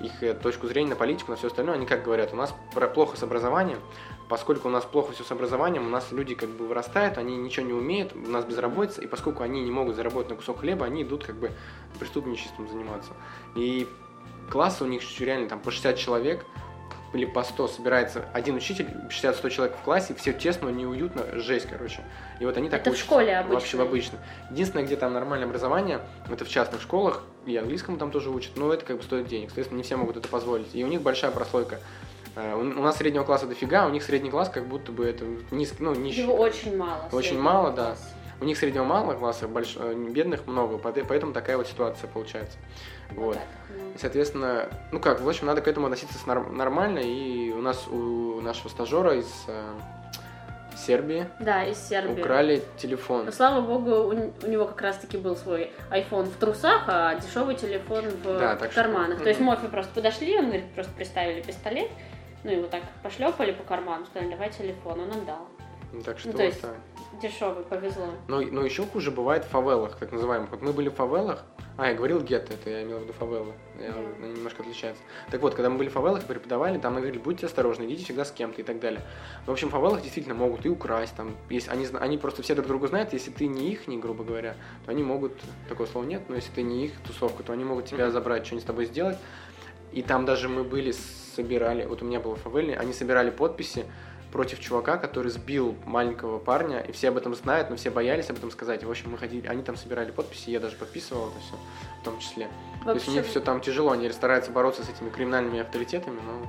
[0.00, 2.88] их э, точку зрения на политику, на все остальное, они как говорят, у нас про-
[2.88, 3.80] плохо с образованием,
[4.28, 7.66] поскольку у нас плохо все с образованием, у нас люди как бы вырастают, они ничего
[7.66, 11.02] не умеют, у нас безработица, и поскольку они не могут заработать на кусок хлеба, они
[11.02, 11.50] идут как бы
[11.98, 13.12] преступничеством заниматься.
[13.54, 13.88] И
[14.50, 16.44] классы у них реально там по 60 человек,
[17.12, 22.02] или по 100 собирается один учитель, 60-100 человек в классе, все тесно, неуютно, жесть, короче.
[22.40, 23.06] И вот они так Это в учатся.
[23.06, 23.54] школе обычно.
[23.54, 24.18] Вообще в обычно.
[24.50, 28.72] Единственное, где там нормальное образование, это в частных школах, и английскому там тоже учат, но
[28.72, 30.74] это как бы стоит денег, соответственно, не все могут это позволить.
[30.74, 31.80] И у них большая прослойка.
[32.36, 35.82] Э, У нас среднего класса дофига, у них средний класс как будто бы это низкий,
[35.82, 36.22] ну, нищий.
[36.22, 37.08] Его очень мало.
[37.12, 37.86] Очень мало, да.
[37.86, 38.04] класса.
[38.38, 39.76] У них среднего мало класса, больш...
[39.78, 42.58] э, бедных много, поэт- поэтому такая вот ситуация получается.
[43.12, 43.34] Вот.
[43.34, 43.94] так, ну.
[43.94, 46.98] И, соответственно, ну как, в общем, надо к этому относиться нормально.
[46.98, 49.62] И у нас у нашего стажера из э,
[50.76, 52.20] Сербии Да, из Сербии.
[52.20, 53.24] украли телефон.
[53.24, 58.04] Но, слава богу, у, него как раз-таки был свой iPhone в трусах, а дешевый телефон
[58.22, 59.22] в Да, так что- карманах.
[59.22, 59.40] То есть.
[59.40, 61.88] Мофи просто подошли, он говорит, просто приставили пистолет,
[62.44, 65.48] ну его так пошлепали по карману, сказали, давай телефон, он отдал.
[65.92, 66.64] Ну, Так что Ну, то есть-.
[67.22, 68.08] Дешевый, повезло.
[68.28, 70.50] Но, но еще хуже бывает в фавелах, так называемых.
[70.50, 71.44] Вот мы были в фавелах,
[71.78, 73.98] а, я говорил гетто, это я имел в виду фавелы, Я- Да.
[74.22, 75.02] они немножко отличаются.
[75.30, 78.04] Так вот, когда мы были в фавелах и преподавали, там нам говорили, будьте осторожны, идите
[78.04, 79.00] всегда с кем-то и так далее.
[79.46, 82.66] В общем, в фавелах действительно могут и украсть, там, если они, они просто все друг
[82.66, 85.32] друга знают, если ты не их, не грубо говоря, то они могут,
[85.70, 88.12] такого слова нет, но если ты не их тусовка, то они могут тебя Мгм.
[88.12, 89.16] забрать, что-нибудь с тобой сделать.
[89.92, 90.92] И там даже мы были,
[91.36, 93.84] собирали, вот у меня было в фавеле, они собирали подписи
[94.32, 98.36] против чувака, который сбил маленького парня, и все об этом знают, но все боялись об
[98.36, 98.82] этом сказать.
[98.82, 101.54] И, в общем, мы ходили, они там собирали подписи, я даже подписывал это все,
[102.00, 102.48] в том числе.
[102.84, 106.46] То есть у них все там тяжело, они стараются бороться с этими криминальными авторитетами, но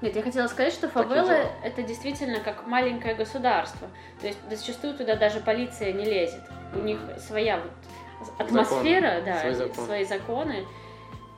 [0.00, 3.88] Нет, я хотела сказать, что фавелы это действительно как маленькое государство.
[4.20, 6.42] То есть зачастую туда даже полиция не лезет.
[6.74, 7.60] У них своя
[8.20, 9.86] вот атмосфера, Законы, да, свои законы.
[9.86, 10.66] свои законы.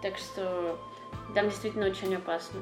[0.03, 0.78] Так что
[1.35, 2.61] там действительно очень опасно.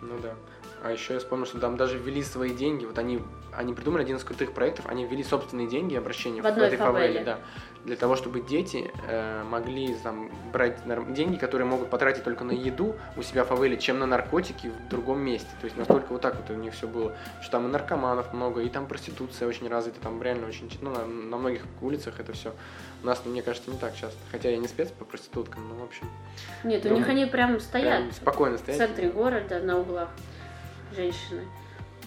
[0.00, 0.34] Ну да.
[0.82, 2.84] А еще я вспомнил, что там даже ввели свои деньги.
[2.84, 6.66] Вот они, они придумали один из крутых проектов, они ввели собственные деньги, обращения В одной
[6.66, 7.24] этой фавеле.
[7.24, 7.38] да.
[7.84, 10.78] Для того, чтобы дети э, могли там, брать
[11.12, 14.88] деньги, которые могут потратить только на еду у себя в фавеле, чем на наркотики в
[14.88, 15.48] другом месте.
[15.60, 17.14] То есть настолько вот так вот у них все было.
[17.42, 21.04] Что там и наркоманов много, и там проституция очень развита, там реально очень, ну, на,
[21.04, 22.54] на многих улицах это все.
[23.02, 24.16] У нас, мне кажется, не так часто.
[24.32, 26.08] Хотя я не спец по проституткам, но в общем.
[26.64, 28.78] Нет, у Ну, них они прям стоят Прям спокойно в стоять.
[28.78, 30.08] центре города на углах
[30.96, 31.42] женщины.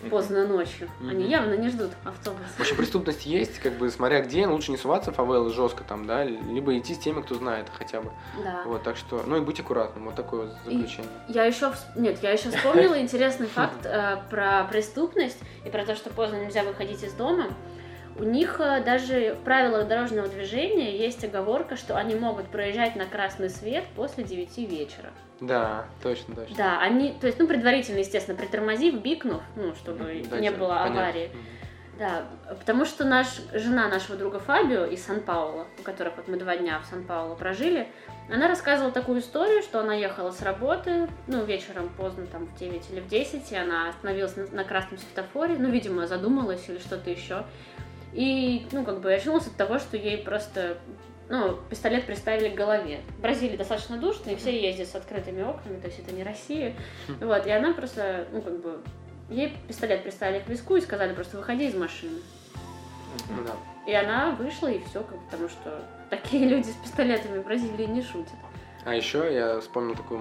[0.10, 0.90] Поздно ночью.
[1.02, 1.30] Они Мгм.
[1.30, 2.50] явно не ждут автобуса.
[2.58, 6.06] В общем, преступность есть, как бы, смотря где, лучше не суваться в фавелы жестко там,
[6.06, 8.12] да, либо идти с теми, кто знает хотя бы.
[8.44, 8.64] Да.
[8.66, 11.12] Вот, так что, ну и быть аккуратным, вот такое вот заключение.
[11.28, 16.10] Я еще, нет, я еще вспомнила интересный факт э, про преступность и про то, что
[16.10, 17.46] поздно нельзя выходить из дома.
[18.20, 23.06] У них э, даже в правилах дорожного движения есть оговорка, что они могут проезжать на
[23.06, 25.10] красный свет после 9 вечера.
[25.40, 26.56] Да, точно, точно.
[26.56, 31.02] Да, они, то есть, ну, предварительно, естественно, притормозив, бикнув, ну, чтобы Да, не было понятно.
[31.02, 31.32] аварии.
[32.00, 36.56] Да, потому что наш, жена нашего друга Фабио из Сан-Пауло, у которых вот мы два
[36.56, 37.88] дня в Сан-Пауло прожили,
[38.30, 42.92] она рассказывала такую историю, что она ехала с работы, ну, вечером поздно, там, в 9
[42.92, 47.10] или в 10, и она остановилась на, на красном светофоре, ну, видимо, задумалась или что-то
[47.10, 47.46] еще.
[48.14, 50.78] И, ну, как бы очнулась от того, что ей просто,
[51.30, 53.02] ну, пистолет приставили к голове.
[53.18, 56.76] В Бразилии достаточно душно, и все ездят с открытыми окнами, то есть это не Россия.
[57.20, 58.80] Вот, и она просто, ну, как бы,
[59.30, 62.20] ей пистолет приставили к виску и сказали просто выходи из машины.
[63.46, 63.54] Да.
[63.86, 68.02] И она вышла, и все, как, потому что такие люди с пистолетами в Бразилии не
[68.02, 68.36] шутят.
[68.86, 70.18] А еще я вспомнил такой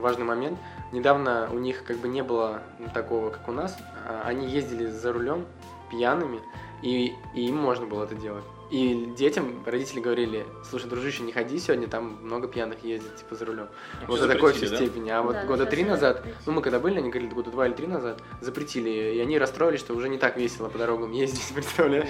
[0.00, 0.58] важный момент.
[0.90, 2.60] Недавно у них как бы не было
[2.92, 3.78] такого, как у нас.
[4.04, 5.46] А, Они ездили за рулем
[5.92, 6.40] пьяными,
[6.82, 8.44] и, и им можно было это делать.
[8.70, 13.44] И детям родители говорили, слушай, дружище, не ходи сегодня, там много пьяных ездит, типа, за
[13.44, 13.66] рулем.
[14.06, 14.76] Вот Всё до такой запретили, да?
[14.76, 15.10] степени.
[15.10, 16.42] А вот Да, года три назад, запретили.
[16.46, 18.88] ну мы когда были, они говорили, года два или три назад, запретили.
[19.16, 22.08] И они расстроились, что уже не так весело по дорогам ездить, представляешь?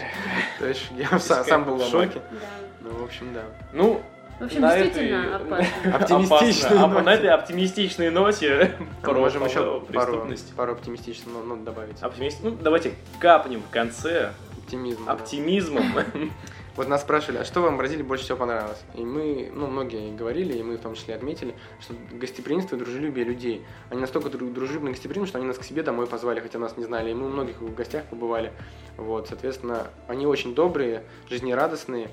[0.58, 2.20] То есть я са- сам был в шоке.
[2.30, 2.38] Да.
[2.82, 3.44] Ну, в общем, да.
[3.72, 4.02] Ну,
[4.38, 5.96] В общем, на действительно этой- опасно.
[5.96, 6.84] Оптимистичной опасно.
[6.84, 7.02] А ноте.
[7.04, 10.54] на этой оптимистичной ноте про Можем еще пару, преступность.
[10.54, 12.02] пару оптимистичных нот- нот добавить.
[12.02, 14.32] Оптимист- Ну, давайте капнем в конце
[14.70, 15.04] Оптимизм.
[15.04, 15.12] да.
[15.12, 15.84] оптимизмом.
[16.76, 18.78] Вот нас спрашивали, а что вам в Бразилии больше всего понравилось?
[18.94, 23.24] И мы, ну, многие говорили, и мы в том числе отметили, что гостеприимство и дружелюбие
[23.24, 23.66] людей.
[23.90, 26.76] Они настолько дру- дружелюбно и гостеприимны, что они нас к себе домой позвали, хотя нас
[26.76, 27.10] не знали.
[27.10, 28.52] И мы у многих в гостях побывали.
[28.96, 32.08] Вот, соответственно, они очень добрые, жизнерадостные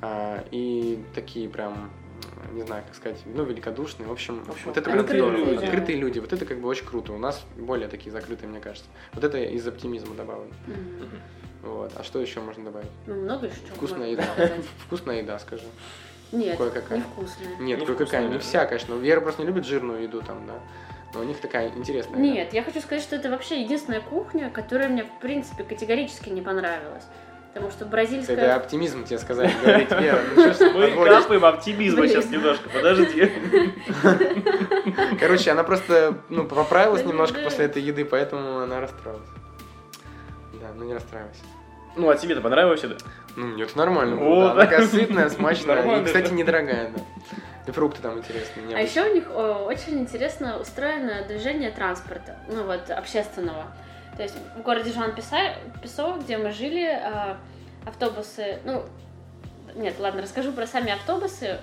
[0.00, 1.90] а, и такие прям
[2.52, 4.08] не знаю, как сказать, ну, великодушные.
[4.08, 5.64] В общем, В общем, вот это открытые люди.
[5.64, 6.18] Открытые люди.
[6.18, 7.12] Вот это как бы очень круто.
[7.12, 8.88] У нас более такие закрытые, мне кажется.
[9.12, 10.52] Вот это из оптимизма добавлено.
[10.66, 11.10] М.
[11.62, 11.92] Вот.
[11.96, 12.88] А что еще можно добавить?
[13.06, 14.22] Ну, много еще чего Вкусная еда.
[14.22, 14.64] сказать.
[14.86, 15.64] Вкусная еда, скажи.
[16.30, 16.98] Нет, Кое-какая.
[16.98, 17.48] невкусная.
[17.58, 18.94] Нет, Невкусная, кое-какая, не вся, конечно.
[18.94, 20.54] Вера просто не любит жирную еду там, да.
[21.14, 22.20] Но у них такая интересная.
[22.20, 22.34] еда.
[22.34, 26.42] Нет, я хочу сказать, что это вообще единственная кухня, которая мне, в принципе, категорически не
[26.42, 27.04] понравилась.
[27.54, 28.36] Потому что бразильская...
[28.36, 30.20] Это оптимизм тебе сказали, говорить, Вера.
[30.36, 32.12] Ну Мы капаем оптимизма Блин.
[32.12, 33.32] сейчас немножко, подожди.
[35.18, 39.26] Короче, она просто ну, поправилась немножко после этой еды, поэтому она расстроилась.
[40.60, 41.40] Да, ну не расстраивайся.
[41.96, 42.96] Ну, а тебе-то понравилось это?
[43.36, 44.28] Ну, мне это нормально было.
[44.28, 44.54] Вот.
[44.54, 44.62] да.
[44.62, 46.00] Такая сытная, смачная.
[46.00, 47.02] И, кстати, недорогая, да.
[47.66, 48.76] И фрукты там интересные.
[48.76, 53.64] А еще у них о, очень интересно устроено движение транспорта, ну вот, общественного.
[54.16, 57.36] То есть в городе Жан Песо, где мы жили, а,
[57.86, 58.84] автобусы, ну,
[59.74, 61.58] нет, ладно, расскажу про сами автобусы.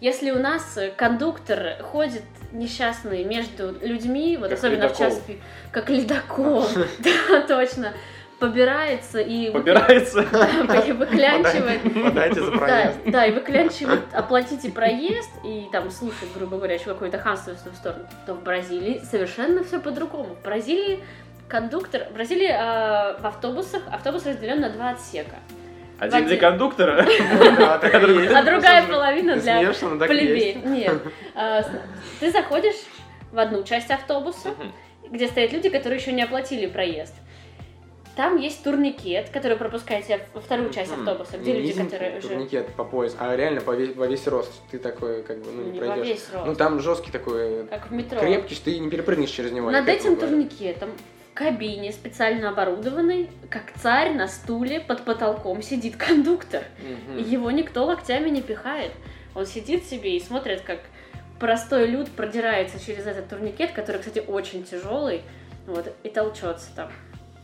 [0.00, 2.22] Если у нас кондуктор ходит
[2.52, 5.06] несчастный между людьми, вот Как особенно в ледокол.
[5.10, 5.40] час пик,
[5.72, 6.66] как ледокол,
[7.00, 7.94] да, точно,
[8.38, 10.22] побирается и Побирается.
[10.32, 12.98] вы- выклянчивает Подайте- за да, проезд.
[13.06, 17.76] да, и выклянчивает, оплатите проезд и там слушать, грубо говоря, еще какое-то хамство в свою
[17.76, 20.36] сторону, то в Бразилии совершенно все по-другому.
[20.40, 21.00] В Бразилии
[21.48, 22.04] кондуктор...
[22.10, 25.36] В Бразилии а, в автобусах автобус разделен на два отсека.
[25.98, 27.04] Один для кондуктора.
[27.58, 27.74] Да.
[27.74, 30.56] А другая половина для плебеев.
[30.56, 30.64] есть.
[30.66, 31.02] Нет.
[31.34, 31.64] А,
[32.20, 32.76] Ты заходишь
[33.32, 34.50] в одну часть автобуса,
[35.10, 37.14] где стоят люди, которые еще не оплатили проезд.
[38.18, 42.26] Там есть турникет, который пропускает тебя во вторую часть автобуса, где люди, которые уже...
[42.26, 44.50] турникет по пояс, а реально по весь, во весь рост.
[44.72, 46.06] Ты такой, как бы, ну, не, Не во пройдешь.
[46.08, 46.46] весь рост.
[46.46, 48.18] Ну, там жесткий такой, Как в метро.
[48.18, 49.70] крепкий, что ты не перепрыгнешь через него.
[49.70, 50.90] Над этим турникетом
[51.30, 56.64] в кабине, специально оборудованной, как царь на стуле под потолком сидит кондуктор.
[56.80, 57.18] Мгм.
[57.18, 58.90] его никто локтями не пихает.
[59.36, 60.80] Он сидит себе и смотрит, как
[61.38, 65.22] простой люд продирается через этот турникет, который, кстати, очень тяжелый,
[65.68, 66.90] вот, и толчется там.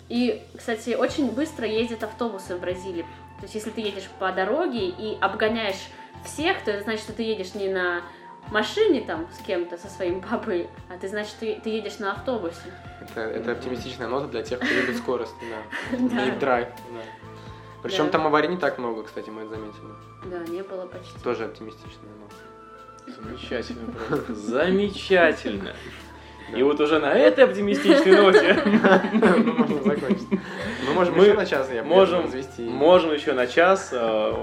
[0.09, 3.03] И, кстати, очень быстро ездят автобусы в Бразилии.
[3.39, 5.89] То есть, если ты едешь по дороге и обгоняешь
[6.25, 8.03] всех, то это значит, что ты едешь не на
[8.51, 12.73] машине там с кем-то, со своим папой, а ты, значит, ты, ты едешь на автобусе.
[13.01, 15.97] Это, это оптимистичная нота для тех, кто любит скорость, да.
[15.97, 17.01] Любит драйв, да.
[17.83, 19.83] Причем там аварий не так много, кстати, мы это заметили.
[20.25, 21.19] Да, не было почти.
[21.23, 23.21] Тоже оптимистичная нота.
[23.23, 24.35] Замечательно просто.
[24.35, 25.75] Замечательно.
[26.55, 30.29] И вот уже на этой оптимистичной ноте Ну, закончить.
[30.87, 32.63] Мы можем Мы еще на час, можем, развести.
[32.63, 34.35] можем еще на час, э,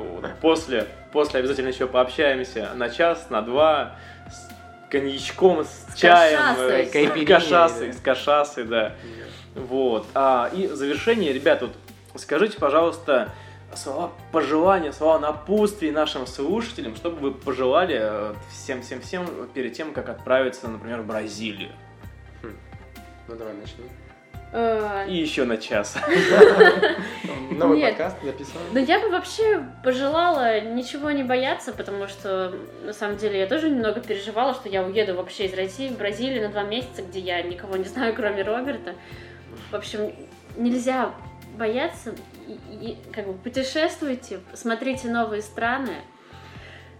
[0.41, 3.95] после, после обязательно еще пообщаемся на час, на два,
[4.27, 4.49] с
[4.89, 7.93] коньячком, с, чаем, э, с кашасой, да.
[7.93, 8.93] с кашасой, да.
[9.55, 10.07] Вот.
[10.15, 11.71] А, и в завершение, ребят, вот
[12.15, 13.29] скажите, пожалуйста,
[13.75, 20.67] слова пожелания, слова напутствий нашим слушателям, что бы вы пожелали всем-всем-всем перед тем, как отправиться,
[20.67, 21.69] например, в Бразилию.
[23.27, 23.89] Ну, давай начнем.
[24.53, 25.97] Э, И еще на час.
[27.51, 27.97] Новый Нет.
[27.97, 28.73] подкаст записываем.
[28.73, 32.53] Да я бы вообще пожелала ничего не бояться, потому что
[32.83, 36.43] на самом деле я тоже немного переживала, что я уеду вообще из России в Бразилию
[36.43, 38.95] на два месяца, где я никого не знаю, кроме Роберта.
[39.69, 40.13] В общем,
[40.57, 41.13] нельзя
[41.57, 42.15] бояться,
[42.47, 45.95] и, и, как бы путешествуйте, смотрите новые страны.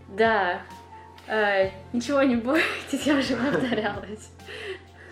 [0.10, 0.62] Да,
[1.28, 4.30] э, ничего не бойтесь, я уже повторялась.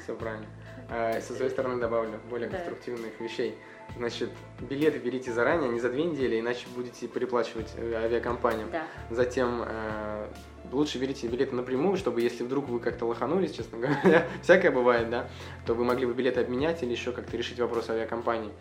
[0.04, 0.46] Все правильно.
[0.92, 2.58] А, Со своей стороны добавлю более Да.
[2.58, 3.56] конструктивных вещей.
[3.98, 4.30] Значит,
[4.60, 8.70] билеты берите заранее, не за две недели, иначе будете переплачивать э, авиакомпаниям.
[8.72, 8.84] Да.
[9.10, 10.28] Затем э,
[10.72, 15.28] лучше берите билеты напрямую, чтобы если вдруг вы как-то лоханулись, честно говоря, всякое бывает, да,
[15.66, 18.52] то вы могли бы билеты обменять или еще как-то решить вопрос авиакомпании.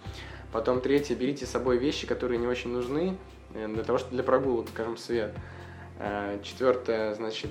[0.52, 3.16] Потом третье, берите с собой вещи, которые не очень нужны
[3.54, 5.34] э, для того, чтобы для прогулок, скажем, свет.
[5.98, 7.50] Э, Четвертое, значит,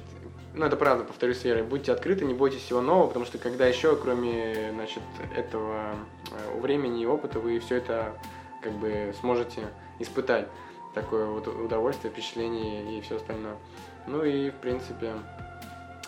[0.53, 3.95] ну это правда, повторюсь, Вера, будьте открыты, не бойтесь всего нового, потому что когда еще,
[3.95, 5.03] кроме, значит,
[5.35, 5.95] этого
[6.31, 8.13] э, времени и опыта, вы все это
[8.61, 9.61] как бы сможете
[9.99, 10.47] испытать
[10.93, 13.55] такое вот удовольствие, впечатление и все остальное.
[14.07, 15.13] Ну и в принципе,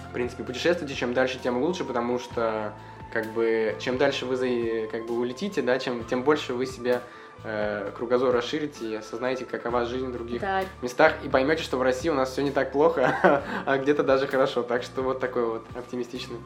[0.10, 2.74] в принципе, путешествуйте, чем дальше, тем лучше, потому что
[3.12, 7.02] как бы чем дальше вы за- как бы улетите, да, чем тем больше вы себе
[7.44, 11.82] э, кругозор расширите и осознаете, какова жизнь в других Да, местах и поймете, что в
[11.82, 14.64] России у нас все не так плохо, а где-то даже хорошо.
[14.64, 16.38] Так что вот такой вот оптимистичный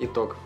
[0.00, 0.36] итог.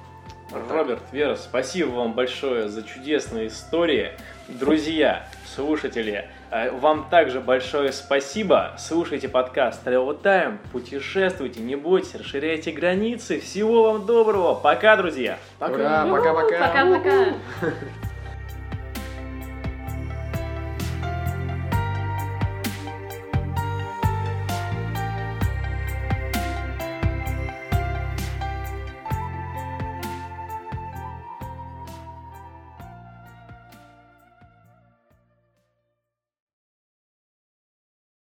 [0.50, 0.70] Вот.
[0.70, 4.12] Роберт, Вера, спасибо вам большое за чудесные истории.
[4.48, 8.74] Друзья, слушатели, э, вам также большое спасибо.
[8.78, 13.40] Слушайте подкаст Travel Time, путешествуйте, не бойтесь, расширяйте границы.
[13.40, 14.54] Всего вам доброго.
[14.54, 15.38] Пока, друзья.
[15.60, 16.68] Ура, пока-пока.
[16.68, 17.34] Пока-пока.